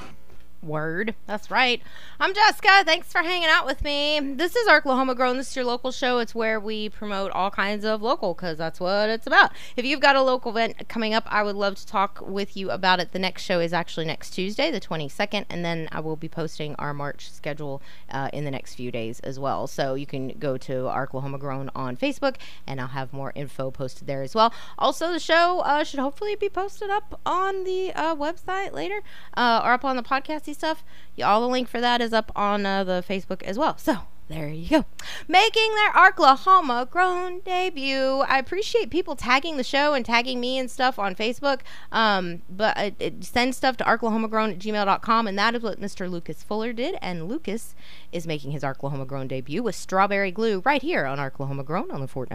Word. 0.64 1.16
That's 1.26 1.52
right. 1.52 1.82
I'm 2.22 2.34
Jessica. 2.34 2.84
Thanks 2.84 3.10
for 3.14 3.20
hanging 3.20 3.48
out 3.48 3.66
with 3.66 3.82
me. 3.82 4.20
This 4.20 4.54
is 4.54 4.68
Arklahoma 4.68 5.16
Grown. 5.16 5.38
This 5.38 5.52
is 5.52 5.56
your 5.56 5.64
local 5.64 5.90
show. 5.90 6.18
It's 6.20 6.36
where 6.36 6.60
we 6.60 6.90
promote 6.90 7.32
all 7.32 7.50
kinds 7.50 7.86
of 7.86 8.02
local 8.02 8.34
because 8.34 8.58
that's 8.58 8.78
what 8.82 9.10
it's 9.10 9.26
about. 9.26 9.54
If 9.78 9.86
you've 9.86 10.02
got 10.02 10.18
a 10.18 10.22
local 10.22 10.52
event 10.52 10.90
coming 10.90 11.14
up, 11.14 11.24
I 11.28 11.44
would 11.44 11.56
love 11.56 11.76
to 11.76 11.88
talk 11.88 12.20
with 12.22 12.58
you 12.58 12.72
about 12.72 13.00
it. 13.00 13.14
The 13.14 13.20
next 13.20 13.44
show 13.44 13.62
is 13.62 13.72
actually 13.72 14.06
next 14.06 14.32
Tuesday, 14.32 14.70
the 14.70 14.82
22nd, 14.82 15.46
and 15.50 15.64
then 15.64 15.88
I 15.94 16.02
will 16.02 16.18
be 16.18 16.28
posting 16.28 16.76
our 16.76 16.94
March 16.94 17.32
schedule 17.32 17.82
uh, 18.12 18.30
in 18.34 18.44
the 18.44 18.52
next 18.52 18.76
few 18.76 18.92
days 18.92 19.22
as 19.22 19.40
well. 19.40 19.66
So 19.66 19.94
you 19.94 20.06
can 20.06 20.38
go 20.40 20.58
to 20.58 20.74
Arklahoma 20.74 21.40
Grown 21.40 21.72
on 21.74 21.96
Facebook, 21.96 22.36
and 22.68 22.82
I'll 22.82 22.88
have 22.88 23.14
more 23.14 23.32
info 23.34 23.72
posted 23.72 24.08
there 24.08 24.24
as 24.24 24.36
well. 24.36 24.54
Also, 24.78 25.14
the 25.14 25.22
show 25.22 25.62
uh, 25.62 25.86
should 25.86 26.02
hopefully 26.02 26.36
be 26.36 26.50
posted 26.50 26.90
up 26.90 27.18
on 27.26 27.64
the 27.64 27.94
uh, 27.94 28.14
website 28.14 28.74
later 28.74 29.04
uh, 29.38 29.62
or 29.64 29.72
up 29.72 29.86
on 29.86 29.96
the 29.96 30.04
podcasty 30.04 30.54
stuff. 30.54 30.84
All 31.24 31.40
the 31.40 31.48
link 31.48 31.70
for 31.70 31.80
that 31.80 32.02
is 32.02 32.09
is 32.10 32.14
up 32.14 32.32
on 32.36 32.66
uh, 32.66 32.84
the 32.84 33.04
Facebook 33.08 33.44
as 33.44 33.58
well. 33.58 33.78
So 33.78 34.00
there 34.28 34.48
you 34.48 34.70
go. 34.70 34.86
Making 35.28 35.74
their 35.76 35.92
Arklahoma 35.94 36.90
grown 36.90 37.40
debut. 37.40 38.24
I 38.28 38.38
appreciate 38.38 38.90
people 38.90 39.16
tagging 39.16 39.58
the 39.58 39.64
show 39.64 39.94
and 39.94 40.06
tagging 40.06 40.40
me 40.40 40.58
and 40.58 40.70
stuff 40.70 41.00
on 41.00 41.16
Facebook. 41.16 41.62
Um, 41.92 42.42
but 42.50 42.78
uh, 42.78 43.10
send 43.22 43.56
stuff 43.56 43.78
to 43.78 43.84
arklahomagrown 43.84 44.52
at 44.52 44.60
gmail.com. 44.60 45.28
And 45.28 45.38
that 45.40 45.56
is 45.56 45.64
what 45.64 45.82
Mr. 45.82 46.10
Lucas 46.10 46.44
Fuller 46.44 46.74
did. 46.74 46.96
And 47.02 47.28
Lucas 47.28 47.76
is 48.12 48.28
making 48.28 48.52
his 48.52 48.64
Arklahoma 48.64 49.08
grown 49.08 49.28
debut 49.28 49.64
with 49.64 49.76
strawberry 49.76 50.32
glue 50.32 50.62
right 50.64 50.82
here 50.82 51.06
on 51.06 51.18
Arklahoma 51.18 51.66
grown 51.66 51.90
on 51.92 52.02
the 52.02 52.08
Fort 52.08 52.30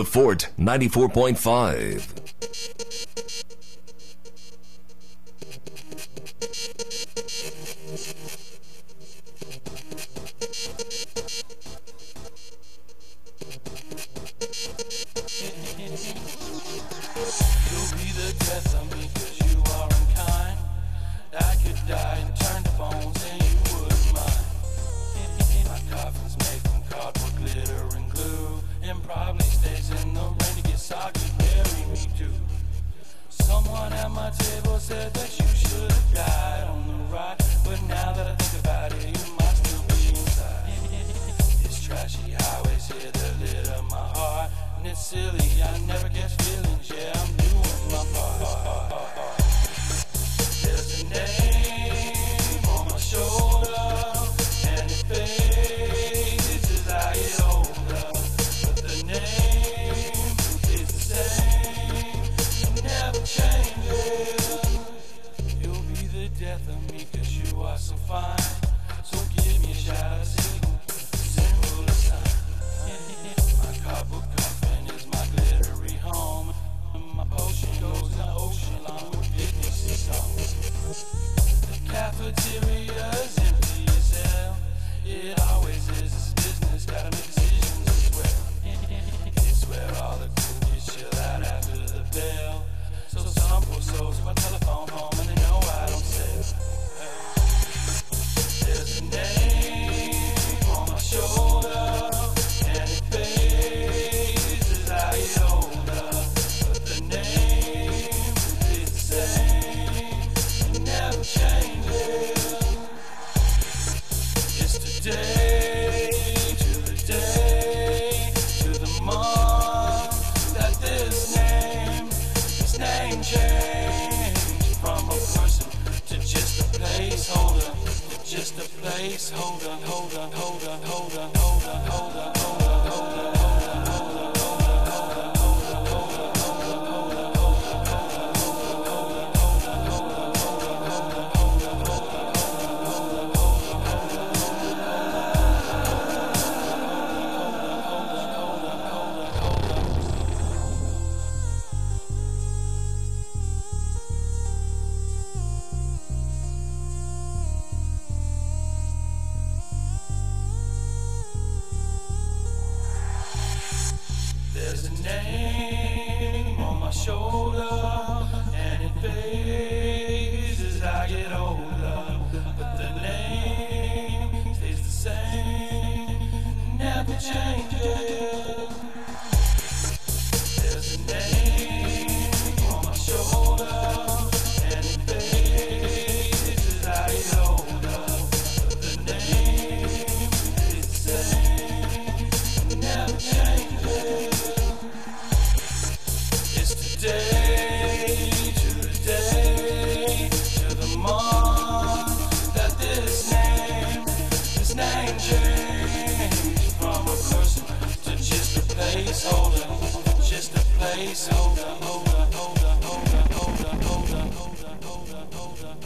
The 0.00 0.06
Fort 0.06 0.48
94.5. 0.58 3.09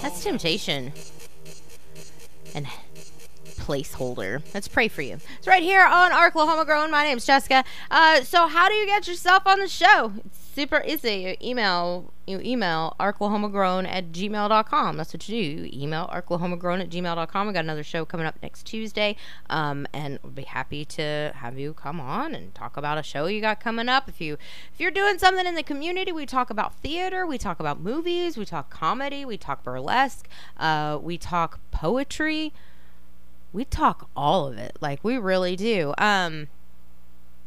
That's 0.04 0.22
temptation. 0.22 0.92
And 2.54 2.66
placeholder. 3.56 4.42
Let's 4.52 4.68
pray 4.68 4.88
for 4.88 5.00
you. 5.00 5.16
It's 5.38 5.46
right 5.46 5.62
here 5.62 5.82
on 5.82 6.10
Arklahoma 6.10 6.66
Grown. 6.66 6.90
My 6.90 7.04
name's 7.04 7.24
Jessica. 7.24 7.64
Uh, 7.90 8.20
so 8.20 8.46
how 8.46 8.68
do 8.68 8.74
you 8.74 8.84
get 8.84 9.08
yourself 9.08 9.46
on 9.46 9.60
the 9.60 9.66
show? 9.66 10.12
It's 10.26 10.43
super 10.54 10.82
easy. 10.86 11.14
You 11.14 11.36
email 11.42 12.12
you 12.26 12.40
email 12.40 12.96
arklahomagrown 12.98 13.86
at 13.86 14.12
gmail.com. 14.12 14.96
That's 14.96 15.12
what 15.12 15.28
you 15.28 15.42
do. 15.42 15.62
You 15.62 15.82
email 15.82 16.08
arklahomagrown 16.12 16.80
at 16.80 16.88
gmail.com. 16.88 17.46
We 17.46 17.52
got 17.52 17.64
another 17.64 17.82
show 17.82 18.04
coming 18.04 18.24
up 18.26 18.36
next 18.42 18.64
Tuesday. 18.64 19.16
Um, 19.50 19.86
and 19.92 20.18
we'll 20.22 20.32
be 20.32 20.44
happy 20.44 20.84
to 20.86 21.32
have 21.34 21.58
you 21.58 21.74
come 21.74 22.00
on 22.00 22.34
and 22.34 22.54
talk 22.54 22.76
about 22.76 22.96
a 22.96 23.02
show 23.02 23.26
you 23.26 23.40
got 23.40 23.60
coming 23.60 23.88
up. 23.88 24.08
If 24.08 24.20
you 24.20 24.34
if 24.72 24.80
you're 24.80 24.90
doing 24.90 25.18
something 25.18 25.46
in 25.46 25.54
the 25.54 25.62
community, 25.62 26.12
we 26.12 26.26
talk 26.26 26.50
about 26.50 26.74
theater, 26.76 27.26
we 27.26 27.36
talk 27.36 27.60
about 27.60 27.80
movies, 27.80 28.36
we 28.36 28.44
talk 28.44 28.70
comedy, 28.70 29.24
we 29.24 29.36
talk 29.36 29.62
burlesque, 29.62 30.28
uh, 30.56 30.98
we 31.00 31.18
talk 31.18 31.60
poetry 31.70 32.52
we 33.52 33.64
talk 33.64 34.10
all 34.16 34.48
of 34.48 34.58
it 34.58 34.76
like 34.80 35.02
we 35.04 35.16
really 35.16 35.54
do 35.54 35.94
um 35.96 36.48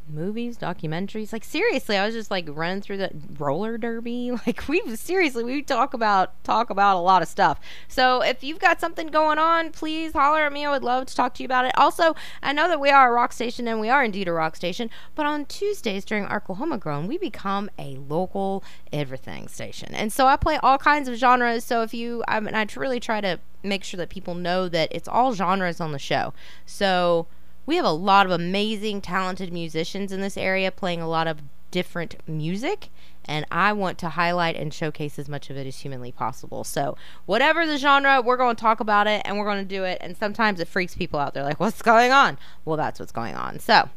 movies 0.09 0.57
documentaries. 0.57 1.33
Like 1.33 1.43
seriously 1.43 1.97
i 1.97 2.05
was 2.05 2.15
just 2.15 2.31
like 2.31 2.47
running 2.49 2.81
through 2.81 2.97
the 2.97 3.11
roller 3.37 3.77
derby. 3.77 4.31
Like 4.47 4.67
we 4.67 4.95
seriously 4.95 5.43
we 5.43 5.61
talk 5.61 5.93
about 5.93 6.41
talk 6.43 6.69
about 6.69 6.95
a 6.97 6.99
lot 6.99 7.21
of 7.21 7.27
stuff. 7.27 7.59
So 7.87 8.21
if 8.21 8.43
you've 8.43 8.59
got 8.59 8.79
something 8.79 9.07
going 9.07 9.37
on 9.39 9.71
please 9.71 10.13
holler 10.13 10.41
at 10.41 10.53
me. 10.53 10.65
I 10.65 10.71
would 10.71 10.83
love 10.83 11.05
to 11.07 11.15
talk 11.15 11.33
to 11.35 11.43
you 11.43 11.47
about 11.47 11.65
it. 11.65 11.71
Also 11.77 12.15
i 12.41 12.53
know 12.53 12.67
that 12.67 12.79
we 12.79 12.89
are 12.89 13.09
a 13.09 13.13
rock 13.13 13.33
station 13.33 13.67
and 13.67 13.79
we 13.79 13.89
are 13.89 14.03
indeed 14.03 14.27
a 14.27 14.33
rock 14.33 14.55
station 14.55 14.89
but 15.15 15.25
on 15.25 15.45
tuesdays 15.45 16.05
during 16.05 16.25
arklahoma 16.25 16.79
grown 16.79 17.07
we 17.07 17.17
become 17.17 17.69
a 17.77 17.97
local 17.97 18.63
everything 18.93 19.47
station. 19.47 19.93
And 19.93 20.13
so 20.13 20.27
i 20.27 20.35
play 20.37 20.57
all 20.63 20.77
kinds 20.77 21.09
of 21.09 21.15
genres. 21.15 21.63
So 21.63 21.81
if 21.81 21.93
you 21.93 22.23
i 22.27 22.39
mean 22.39 22.55
i 22.55 22.65
really 22.75 22.99
try 22.99 23.21
to 23.21 23.39
make 23.63 23.83
sure 23.83 23.97
that 23.97 24.09
people 24.09 24.35
know 24.35 24.69
that 24.69 24.89
it's 24.91 25.07
all 25.07 25.33
genres 25.33 25.81
on 25.81 25.91
the 25.91 25.99
show. 25.99 26.33
So 26.65 27.27
we 27.67 27.75
have 27.75 27.85
a 27.85 27.91
lot 27.91 28.25
of 28.25 28.31
amazing, 28.31 29.01
talented 29.01 29.53
musicians 29.53 30.11
in 30.11 30.21
this 30.21 30.37
area 30.37 30.71
playing 30.71 31.01
a 31.01 31.07
lot 31.07 31.27
of 31.27 31.43
different 31.69 32.15
music, 32.27 32.89
and 33.25 33.45
I 33.51 33.73
want 33.73 33.97
to 33.99 34.09
highlight 34.09 34.55
and 34.55 34.73
showcase 34.73 35.19
as 35.19 35.27
much 35.27 35.49
of 35.49 35.57
it 35.57 35.67
as 35.67 35.81
humanly 35.81 36.13
possible. 36.13 36.63
So, 36.63 36.97
whatever 37.25 37.67
the 37.67 37.77
genre, 37.77 38.21
we're 38.21 38.37
going 38.37 38.55
to 38.55 38.61
talk 38.61 38.79
about 38.79 39.05
it 39.05 39.21
and 39.25 39.37
we're 39.37 39.45
going 39.45 39.63
to 39.63 39.75
do 39.75 39.83
it. 39.83 39.97
And 39.99 40.15
sometimes 40.15 40.61
it 40.61 40.67
freaks 40.69 40.95
people 40.95 41.19
out. 41.19 41.33
They're 41.33 41.43
like, 41.43 41.59
what's 41.59 41.81
going 41.81 42.11
on? 42.13 42.37
Well, 42.63 42.77
that's 42.77 42.99
what's 43.01 43.11
going 43.11 43.35
on. 43.35 43.59
So, 43.59 43.89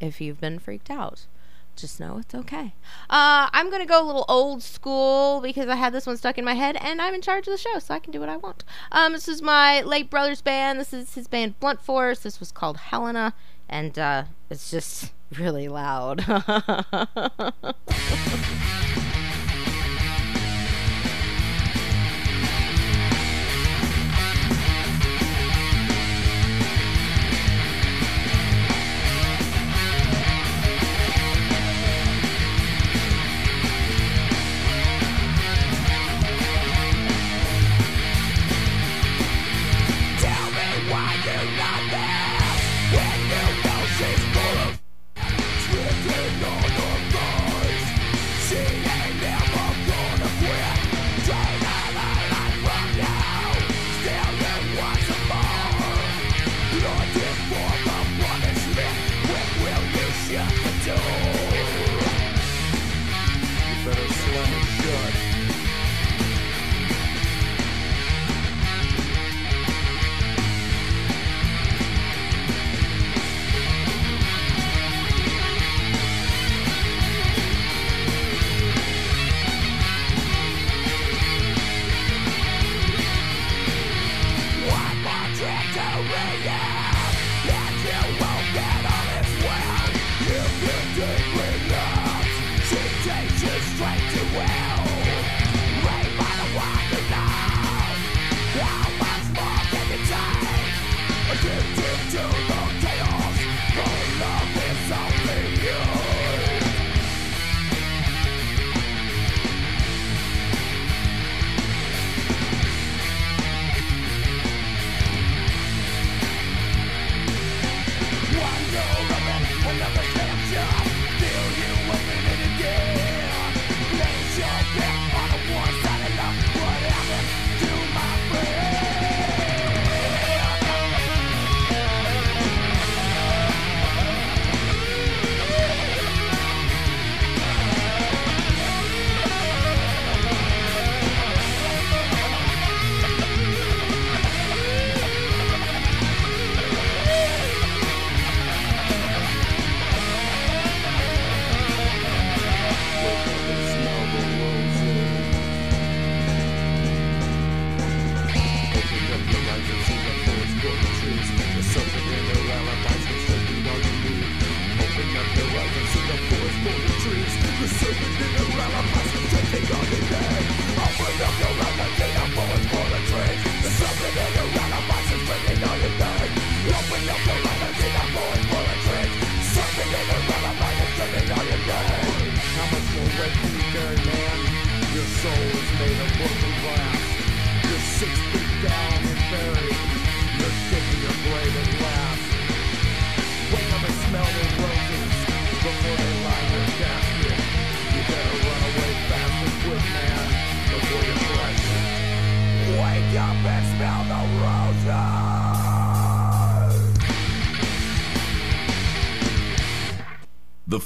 if 0.00 0.20
you've 0.20 0.40
been 0.40 0.58
freaked 0.58 0.90
out, 0.90 1.26
just 1.78 2.00
know 2.00 2.18
it's 2.18 2.34
okay. 2.34 2.74
Uh, 3.08 3.48
I'm 3.52 3.70
gonna 3.70 3.86
go 3.86 4.02
a 4.02 4.06
little 4.06 4.24
old 4.28 4.62
school 4.62 5.40
because 5.40 5.68
I 5.68 5.76
had 5.76 5.92
this 5.92 6.06
one 6.06 6.16
stuck 6.16 6.36
in 6.36 6.44
my 6.44 6.54
head, 6.54 6.76
and 6.76 7.00
I'm 7.00 7.14
in 7.14 7.22
charge 7.22 7.46
of 7.46 7.52
the 7.52 7.58
show, 7.58 7.78
so 7.78 7.94
I 7.94 7.98
can 7.98 8.12
do 8.12 8.20
what 8.20 8.28
I 8.28 8.36
want. 8.36 8.64
Um, 8.92 9.12
this 9.12 9.28
is 9.28 9.40
my 9.40 9.80
late 9.82 10.10
brother's 10.10 10.42
band. 10.42 10.80
This 10.80 10.92
is 10.92 11.14
his 11.14 11.28
band 11.28 11.58
Blunt 11.60 11.80
Force. 11.80 12.20
This 12.20 12.40
was 12.40 12.52
called 12.52 12.76
Helena, 12.76 13.34
and 13.68 13.98
uh, 13.98 14.24
it's 14.50 14.70
just 14.70 15.12
really 15.38 15.68
loud. 15.68 16.24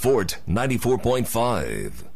Fort 0.02 0.38
94.5. 0.48 2.11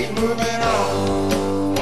Keep 0.00 0.12
moving 0.12 0.46
on. 0.46 1.74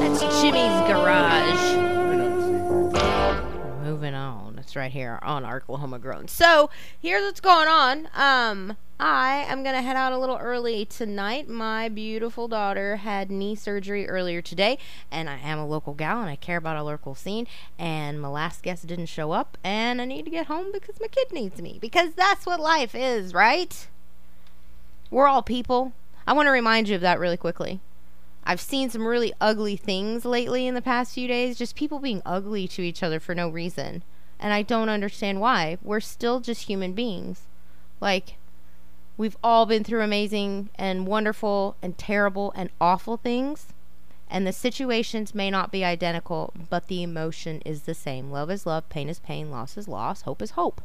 That's 0.00 0.20
Jimmy's 0.40 0.80
Garage. 0.88 1.76
Moving 3.84 4.14
on. 4.14 4.56
That's 4.56 4.74
right 4.74 4.90
here 4.90 5.20
on 5.22 5.44
Arklahoma 5.44 6.00
Grown. 6.00 6.26
So 6.26 6.70
here's 6.98 7.22
what's 7.22 7.38
going 7.38 7.68
on. 7.68 8.08
Um, 8.14 8.76
I 9.00 9.44
am 9.46 9.62
gonna 9.62 9.82
head 9.82 9.94
out 9.94 10.12
a 10.12 10.18
little 10.18 10.38
early 10.38 10.84
tonight. 10.84 11.48
My 11.48 11.88
beautiful 11.88 12.48
daughter 12.48 12.96
had 12.96 13.30
knee 13.30 13.54
surgery 13.54 14.08
earlier 14.08 14.42
today, 14.42 14.76
and 15.08 15.30
I 15.30 15.38
am 15.38 15.60
a 15.60 15.66
local 15.66 15.94
gal 15.94 16.20
and 16.20 16.28
I 16.28 16.34
care 16.34 16.56
about 16.56 16.76
our 16.76 16.82
local 16.82 17.14
scene. 17.14 17.46
And 17.78 18.20
my 18.20 18.26
last 18.26 18.64
guest 18.64 18.88
didn't 18.88 19.06
show 19.06 19.30
up, 19.30 19.56
and 19.62 20.02
I 20.02 20.04
need 20.04 20.24
to 20.24 20.32
get 20.32 20.48
home 20.48 20.72
because 20.72 20.98
my 21.00 21.06
kid 21.06 21.30
needs 21.30 21.62
me. 21.62 21.78
Because 21.80 22.14
that's 22.14 22.44
what 22.44 22.58
life 22.58 22.92
is, 22.92 23.32
right? 23.32 23.86
We're 25.12 25.28
all 25.28 25.42
people. 25.42 25.92
I 26.26 26.32
want 26.32 26.46
to 26.46 26.50
remind 26.50 26.88
you 26.88 26.96
of 26.96 27.00
that 27.02 27.20
really 27.20 27.36
quickly. 27.36 27.78
I've 28.42 28.60
seen 28.60 28.90
some 28.90 29.06
really 29.06 29.32
ugly 29.40 29.76
things 29.76 30.24
lately 30.24 30.66
in 30.66 30.74
the 30.74 30.82
past 30.82 31.14
few 31.14 31.28
days, 31.28 31.56
just 31.56 31.76
people 31.76 32.00
being 32.00 32.20
ugly 32.26 32.66
to 32.66 32.82
each 32.82 33.04
other 33.04 33.20
for 33.20 33.32
no 33.32 33.48
reason. 33.48 34.02
And 34.40 34.52
I 34.52 34.62
don't 34.62 34.88
understand 34.88 35.40
why. 35.40 35.78
We're 35.84 36.00
still 36.00 36.40
just 36.40 36.62
human 36.62 36.94
beings. 36.94 37.42
Like, 38.00 38.34
we've 39.18 39.36
all 39.42 39.66
been 39.66 39.84
through 39.84 40.00
amazing 40.00 40.70
and 40.76 41.06
wonderful 41.06 41.76
and 41.82 41.98
terrible 41.98 42.52
and 42.56 42.70
awful 42.80 43.18
things. 43.18 43.66
And 44.30 44.46
the 44.46 44.52
situations 44.52 45.34
may 45.34 45.50
not 45.50 45.72
be 45.72 45.84
identical, 45.84 46.52
but 46.70 46.86
the 46.86 47.02
emotion 47.02 47.60
is 47.64 47.82
the 47.82 47.94
same. 47.94 48.30
Love 48.30 48.50
is 48.50 48.64
love, 48.64 48.88
pain 48.88 49.08
is 49.08 49.18
pain, 49.18 49.50
loss 49.50 49.76
is 49.76 49.88
loss, 49.88 50.22
hope 50.22 50.40
is 50.40 50.52
hope. 50.52 50.80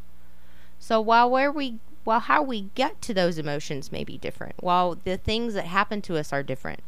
So 0.79 0.99
while 0.99 1.29
where 1.29 1.51
we 1.51 1.79
while 2.03 2.19
how 2.19 2.41
we 2.43 2.69
get 2.75 3.01
to 3.01 3.13
those 3.13 3.37
emotions 3.37 3.91
may 3.91 4.03
be 4.03 4.17
different, 4.17 4.55
while 4.59 4.97
the 5.01 5.15
things 5.15 5.53
that 5.53 5.65
happen 5.65 6.01
to 6.01 6.17
us 6.17 6.33
are 6.33 6.43
different, 6.43 6.81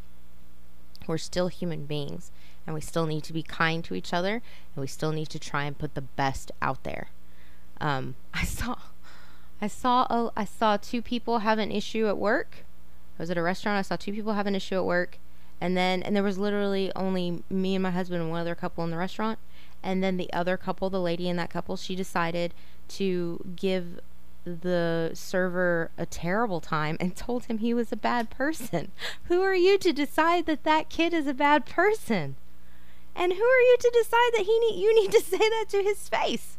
we're 1.07 1.17
still 1.17 1.47
human 1.47 1.85
beings 1.85 2.31
and 2.65 2.73
we 2.73 2.81
still 2.81 3.05
need 3.05 3.23
to 3.23 3.33
be 3.33 3.43
kind 3.43 3.83
to 3.85 3.95
each 3.95 4.13
other 4.13 4.33
and 4.33 4.81
we 4.81 4.87
still 4.87 5.11
need 5.11 5.29
to 5.29 5.39
try 5.39 5.63
and 5.63 5.77
put 5.77 5.93
the 5.93 6.01
best 6.01 6.51
out 6.61 6.83
there. 6.83 7.09
Um, 7.79 8.15
I 8.33 8.43
saw 8.43 8.77
I 9.61 9.67
saw 9.67 10.03
a, 10.03 10.31
I 10.35 10.45
saw 10.45 10.77
two 10.77 11.01
people 11.01 11.39
have 11.39 11.59
an 11.59 11.71
issue 11.71 12.07
at 12.07 12.17
work. 12.17 12.65
I 13.17 13.23
was 13.23 13.29
at 13.29 13.37
a 13.37 13.41
restaurant. 13.41 13.77
I 13.77 13.81
saw 13.81 13.95
two 13.95 14.11
people 14.11 14.33
have 14.33 14.47
an 14.47 14.55
issue 14.55 14.75
at 14.75 14.85
work, 14.85 15.17
and 15.61 15.75
then 15.77 16.03
and 16.03 16.15
there 16.15 16.23
was 16.23 16.37
literally 16.37 16.91
only 16.95 17.43
me 17.49 17.75
and 17.75 17.83
my 17.83 17.91
husband 17.91 18.21
and 18.21 18.29
one 18.29 18.41
other 18.41 18.55
couple 18.55 18.83
in 18.83 18.91
the 18.91 18.97
restaurant. 18.97 19.39
And 19.81 20.03
then 20.03 20.17
the 20.17 20.31
other 20.33 20.57
couple, 20.57 20.89
the 20.89 20.99
lady 20.99 21.29
in 21.29 21.35
that 21.37 21.51
couple, 21.51 21.77
she 21.77 21.95
decided 21.95 22.53
to 22.87 23.53
give 23.55 23.99
the 24.45 25.11
server 25.13 25.91
a 25.97 26.05
terrible 26.05 26.59
time 26.59 26.97
and 26.99 27.15
told 27.15 27.45
him 27.45 27.59
he 27.59 27.73
was 27.73 27.91
a 27.91 27.97
bad 27.97 28.29
person. 28.29 28.91
Who 29.25 29.41
are 29.41 29.55
you 29.55 29.77
to 29.79 29.93
decide 29.93 30.45
that 30.47 30.63
that 30.63 30.89
kid 30.89 31.13
is 31.13 31.27
a 31.27 31.33
bad 31.33 31.65
person? 31.65 32.35
And 33.15 33.31
who 33.31 33.43
are 33.43 33.61
you 33.61 33.77
to 33.79 33.91
decide 33.93 34.31
that 34.35 34.45
he 34.45 34.59
need 34.59 34.81
you 34.81 34.93
need 34.93 35.11
to 35.13 35.21
say 35.25 35.37
that 35.37 35.65
to 35.69 35.81
his 35.81 36.09
face? 36.09 36.57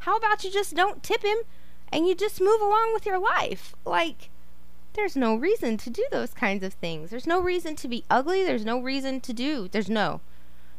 How 0.00 0.16
about 0.16 0.44
you 0.44 0.50
just 0.50 0.76
don't 0.76 1.02
tip 1.02 1.24
him 1.24 1.38
and 1.92 2.06
you 2.06 2.14
just 2.14 2.40
move 2.40 2.60
along 2.60 2.92
with 2.94 3.06
your 3.06 3.18
life? 3.18 3.74
Like 3.84 4.30
there's 4.94 5.16
no 5.16 5.34
reason 5.34 5.76
to 5.78 5.90
do 5.90 6.04
those 6.10 6.34
kinds 6.34 6.64
of 6.64 6.74
things. 6.74 7.10
There's 7.10 7.26
no 7.26 7.40
reason 7.40 7.76
to 7.76 7.88
be 7.88 8.04
ugly. 8.10 8.44
There's 8.44 8.64
no 8.64 8.80
reason 8.80 9.20
to 9.20 9.32
do. 9.32 9.68
There's 9.68 9.90
no. 9.90 10.20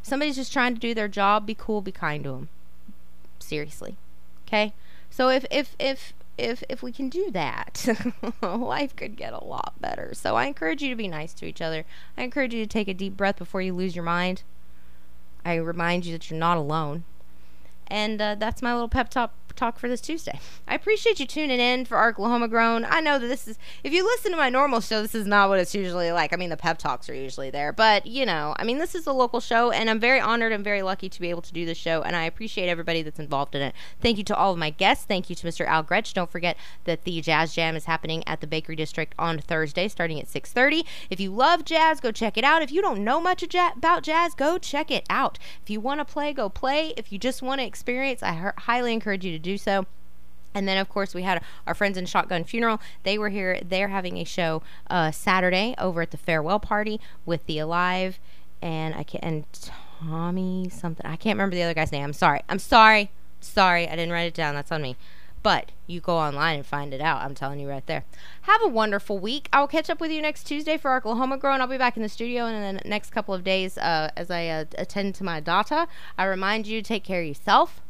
Somebody's 0.02 0.36
just 0.36 0.54
trying 0.54 0.74
to 0.74 0.80
do 0.80 0.94
their 0.94 1.08
job. 1.08 1.46
Be 1.46 1.56
cool. 1.56 1.82
Be 1.82 1.92
kind 1.92 2.24
to 2.24 2.32
them. 2.32 2.50
Seriously. 3.40 3.98
Okay. 4.48 4.74
So 5.10 5.30
if 5.30 5.46
if 5.50 5.76
if 5.80 6.14
if 6.38 6.64
if 6.70 6.82
we 6.82 6.92
can 6.92 7.10
do 7.10 7.32
that, 7.32 7.86
life 8.42 8.96
could 8.96 9.16
get 9.16 9.34
a 9.34 9.44
lot 9.44 9.74
better. 9.80 10.14
So 10.14 10.36
I 10.36 10.46
encourage 10.46 10.82
you 10.82 10.90
to 10.90 10.96
be 10.96 11.08
nice 11.08 11.34
to 11.36 11.46
each 11.46 11.62
other. 11.62 11.86
I 12.18 12.24
encourage 12.24 12.54
you 12.54 12.64
to 12.64 12.70
take 12.70 12.88
a 12.88 12.94
deep 12.94 13.18
breath 13.18 13.38
before 13.38 13.62
you 13.62 13.74
lose 13.74 13.96
your 13.96 14.06
mind. 14.06 14.44
I 15.46 15.56
remind 15.56 16.06
you 16.06 16.14
that 16.14 16.30
you're 16.30 16.40
not 16.40 16.58
alone. 16.58 17.04
And 17.88 18.22
uh, 18.22 18.36
that's 18.36 18.62
my 18.62 18.74
little 18.74 18.90
pep 18.90 19.10
talk 19.10 19.34
talk 19.56 19.80
for 19.80 19.88
this 19.88 20.02
Tuesday. 20.02 20.40
I 20.68 20.76
appreciate 20.76 21.20
you 21.20 21.26
tuning 21.26 21.60
in 21.60 21.86
for 21.86 21.98
Arklahoma 21.98 22.50
Grown. 22.50 22.86
I 22.86 23.00
know 23.00 23.20
that 23.20 23.28
this 23.28 23.48
is, 23.48 23.58
if 23.84 23.94
you 23.94 24.04
listen 24.04 24.32
to 24.32 24.38
my 24.38 24.50
normal 24.50 24.82
show, 24.82 25.02
this 25.02 25.16
is 25.16 25.28
not 25.28 25.50
what 25.50 25.60
it's 25.60 25.76
usually 25.76 26.12
like. 26.12 26.34
I 26.34 26.36
mean, 26.36 26.50
the 26.50 26.58
pep 26.58 26.78
talks 26.78 27.10
are 27.10 27.14
usually 27.14 27.50
there, 27.50 27.74
but 27.74 28.06
you 28.06 28.26
know, 28.26 28.56
I 28.58 28.64
mean, 28.64 28.78
this 28.78 28.96
is 28.96 29.08
a 29.08 29.14
local 29.14 29.40
show, 29.40 29.72
and 29.72 29.90
I'm 29.90 30.00
very 30.00 30.20
honored 30.20 30.52
and 30.52 30.64
very 30.64 30.82
lucky 30.82 31.10
to 31.10 31.22
be 31.22 31.30
able 31.30 31.42
to 31.42 31.54
do 31.54 31.66
this 31.66 31.78
show, 31.78 32.02
and 32.02 32.16
I 32.16 32.24
appreciate 32.24 32.70
everybody 32.70 33.02
that's 33.02 33.20
involved 33.20 33.56
in 33.56 33.62
it. 33.62 33.76
Thank 34.02 34.18
you 34.18 34.24
to 34.26 34.36
all 34.36 34.54
of 34.54 34.58
my 34.58 34.70
guests. 34.70 35.06
Thank 35.06 35.30
you 35.30 35.36
to 35.36 35.48
Mr. 35.48 35.66
Al 35.66 35.84
Gretsch. 35.84 36.14
Don't 36.14 36.32
forget 36.32 36.58
that 36.86 37.04
the 37.04 37.22
Jazz 37.22 37.54
Jam 37.54 37.76
is 37.76 37.86
happening 37.86 38.24
at 38.28 38.42
the 38.42 38.48
Bakery 38.48 38.76
District 38.76 39.14
on 39.18 39.40
Thursday, 39.40 39.88
starting 39.88 40.20
at 40.20 40.28
6:30. 40.28 40.86
If 41.10 41.20
you 41.20 41.32
love 41.32 41.66
jazz, 41.66 42.00
go 42.00 42.12
check 42.12 42.38
it 42.38 42.44
out. 42.44 42.62
If 42.62 42.72
you 42.72 42.82
don't 42.82 43.04
know 43.04 43.20
much 43.20 43.44
about 43.56 44.04
jazz, 44.04 44.34
go 44.36 44.58
check 44.58 44.92
it 44.92 45.06
out. 45.10 45.40
If 45.62 45.70
you 45.70 45.80
want 45.80 46.00
to 46.00 46.06
play, 46.06 46.34
go 46.34 46.50
play. 46.50 46.94
If 46.98 47.12
you 47.12 47.18
just 47.18 47.42
want 47.42 47.62
to 47.62 47.66
experience, 47.66 48.22
I 48.24 48.52
highly 48.58 48.94
encourage 48.94 49.26
you 49.26 49.32
to 49.32 49.40
do 49.40 49.49
so. 49.58 49.86
And 50.54 50.68
then, 50.68 50.78
of 50.78 50.90
course, 50.90 51.14
we 51.14 51.22
had 51.22 51.44
our 51.68 51.76
friends 51.76 51.96
in 51.96 52.08
Shotgun 52.08 52.44
Funeral. 52.44 52.82
They 53.04 53.20
were 53.20 53.30
here. 53.30 53.60
They're 53.64 53.90
having 53.90 54.18
a 54.18 54.24
show 54.24 54.64
uh, 54.90 55.12
Saturday 55.12 55.76
over 55.78 56.02
at 56.02 56.12
the 56.12 56.18
farewell 56.18 56.60
party 56.60 57.00
with 57.26 57.46
the 57.46 57.60
Alive 57.60 58.20
and 58.62 58.96
I 58.96 59.04
can't 59.04 59.24
and 59.24 59.46
Tommy 60.02 60.70
something. 60.70 61.06
I 61.06 61.16
can't 61.16 61.38
remember 61.38 61.56
the 61.56 61.64
other 61.64 61.74
guy's 61.74 61.92
name. 61.92 62.04
I'm 62.04 62.14
sorry. 62.14 62.42
I'm 62.50 62.60
sorry. 62.60 63.12
Sorry, 63.42 63.88
I 63.88 63.92
didn't 63.92 64.12
write 64.12 64.28
it 64.28 64.34
down. 64.34 64.56
That's 64.56 64.72
on 64.72 64.82
me. 64.82 64.98
But 65.42 65.72
you 65.88 66.02
go 66.02 66.18
online 66.18 66.58
and 66.58 66.66
find 66.66 66.94
it 66.94 67.00
out. 67.00 67.22
I'm 67.22 67.34
telling 67.34 67.62
you 67.62 67.70
right 67.70 67.86
there. 67.86 68.04
Have 68.42 68.62
a 68.62 68.68
wonderful 68.68 69.18
week. 69.18 69.48
I 69.54 69.62
will 69.62 69.68
catch 69.68 69.90
up 69.90 70.02
with 70.02 70.12
you 70.12 70.22
next 70.22 70.44
Tuesday 70.44 70.78
for 70.78 70.90
Arklahoma 70.90 71.40
Grown. 71.40 71.62
I'll 71.62 71.68
be 71.68 71.78
back 71.78 71.96
in 71.96 72.04
the 72.04 72.10
studio 72.10 72.46
in 72.48 72.76
the 72.76 72.82
next 72.84 73.12
couple 73.12 73.34
of 73.34 73.46
days 73.46 73.78
uh, 73.78 74.12
as 74.18 74.30
I 74.30 74.48
uh, 74.48 74.66
attend 74.78 75.16
to 75.16 75.24
my 75.24 75.40
daughter. 75.40 75.88
I 76.18 76.26
remind 76.26 76.68
you 76.68 76.82
to 76.82 76.86
take 76.86 77.06
care 77.06 77.22
of 77.22 77.28
yourself 77.28 77.82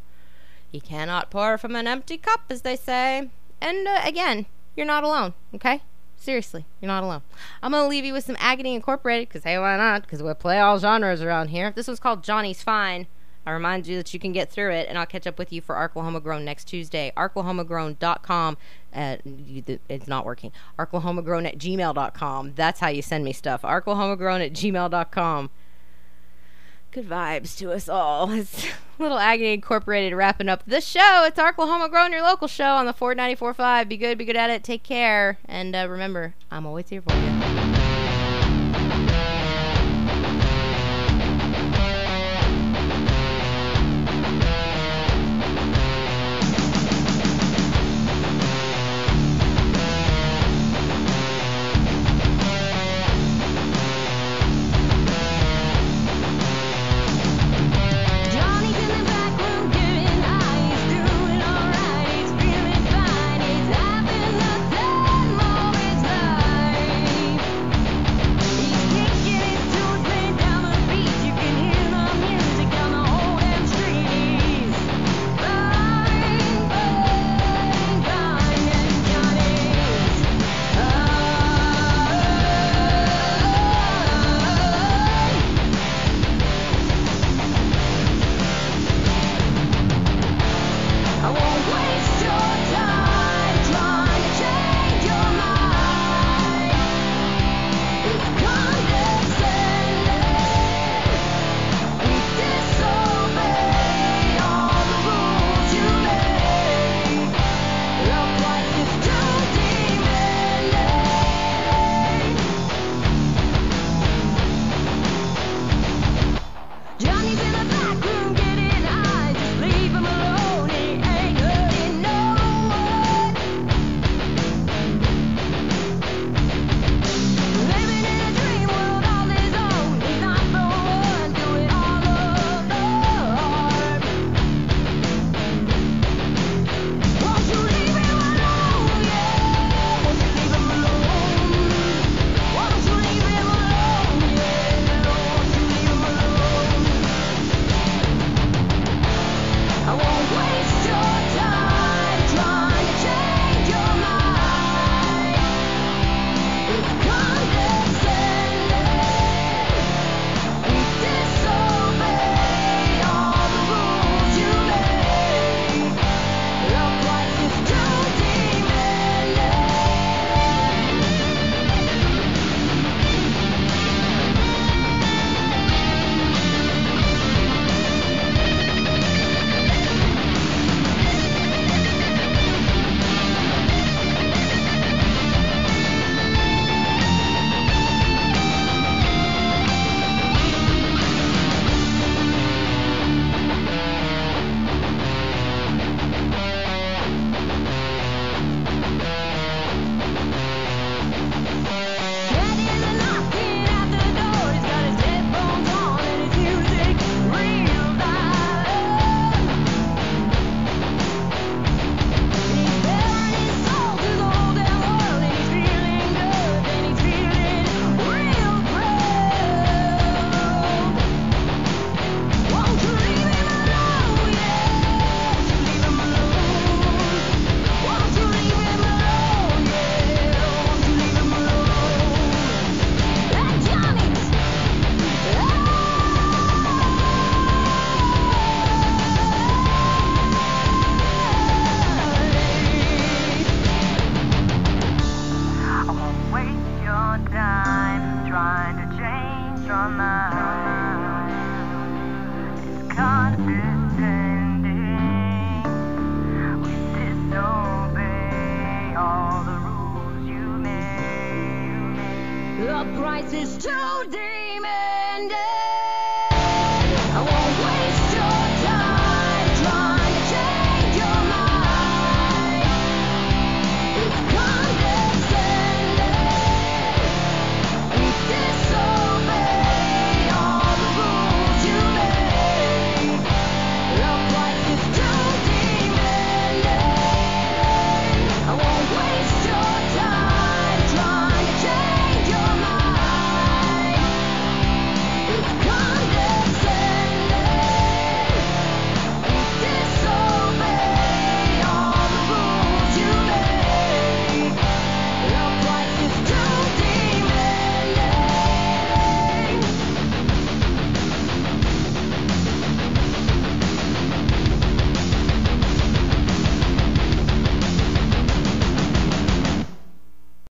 you 0.72 0.82
cannot 0.82 1.30
pour 1.30 1.58
from 1.58 1.76
an 1.76 1.88
empty 1.88 2.18
cup, 2.18 2.42
as 2.50 2.62
they 2.62 2.76
say. 2.76 3.30
And 3.62 3.88
uh, 3.88 4.02
again, 4.04 4.46
you're 4.76 4.86
not 4.86 5.04
alone, 5.04 5.34
okay? 5.54 5.82
Seriously, 6.16 6.66
you're 6.82 6.88
not 6.88 7.04
alone. 7.04 7.22
I'm 7.64 7.72
going 7.72 7.84
to 7.84 7.90
leave 7.90 8.06
you 8.06 8.14
with 8.14 8.26
some 8.26 8.38
Agony 8.40 8.76
Incorporated, 8.76 9.30
because 9.30 9.44
hey, 9.44 9.58
why 9.58 9.78
not? 9.78 10.04
Because 10.04 10.22
we 10.22 10.34
play 10.34 10.60
all 10.60 10.78
genres 10.80 11.22
around 11.22 11.48
here. 11.50 11.72
This 11.72 11.88
was 11.88 12.00
called 12.00 12.24
Johnny's 12.24 12.62
Fine. 12.62 13.08
I 13.46 13.52
remind 13.52 13.88
you 13.88 13.98
that 13.98 14.14
you 14.14 14.20
can 14.20 14.32
get 14.32 14.52
through 14.52 14.72
it, 14.72 14.88
and 14.90 14.98
I'll 14.98 15.06
catch 15.06 15.26
up 15.26 15.40
with 15.40 15.52
you 15.52 15.62
for 15.62 15.76
Arklahoma 15.76 16.22
Grown 16.22 16.46
next 16.46 16.66
Tuesday. 16.66 17.12
Arklahomagrown.com. 17.16 18.58
Uh, 18.94 19.18
it's 19.88 20.08
not 20.08 20.26
working. 20.26 20.52
Arklahomagrown 20.78 21.48
at 21.48 21.58
gmail.com. 21.58 22.54
That's 22.56 22.80
how 22.80 22.90
you 22.90 23.02
send 23.02 23.24
me 23.24 23.34
stuff. 23.34 23.62
Arklahomagrown 23.62 24.46
at 24.46 24.54
gmail.com 24.54 25.50
good 26.92 27.08
vibes 27.08 27.58
to 27.58 27.72
us 27.72 27.88
all. 27.90 28.30
It's 28.40 28.66
Little 28.98 29.18
Agony 29.18 29.54
Incorporated 29.54 30.14
wrapping 30.14 30.50
up 30.50 30.64
the 30.66 30.82
show. 30.82 31.24
It's 31.26 31.40
Arklahoma 31.40 31.90
Grown, 31.90 32.12
your 32.12 32.22
local 32.22 32.48
show 32.50 32.76
on 32.76 32.86
the 32.86 32.94
Fort 32.94 33.18
94.5. 33.18 33.88
Be 33.88 33.98
good, 33.98 34.18
be 34.18 34.26
good 34.26 34.36
at 34.36 34.50
it. 34.50 34.64
Take 34.64 34.84
care. 34.84 35.38
And 35.46 35.76
uh, 35.76 35.88
remember, 35.90 36.36
I'm 36.52 36.66
always 36.66 36.90
here 36.90 37.02
for 37.02 37.14
you. 37.16 37.69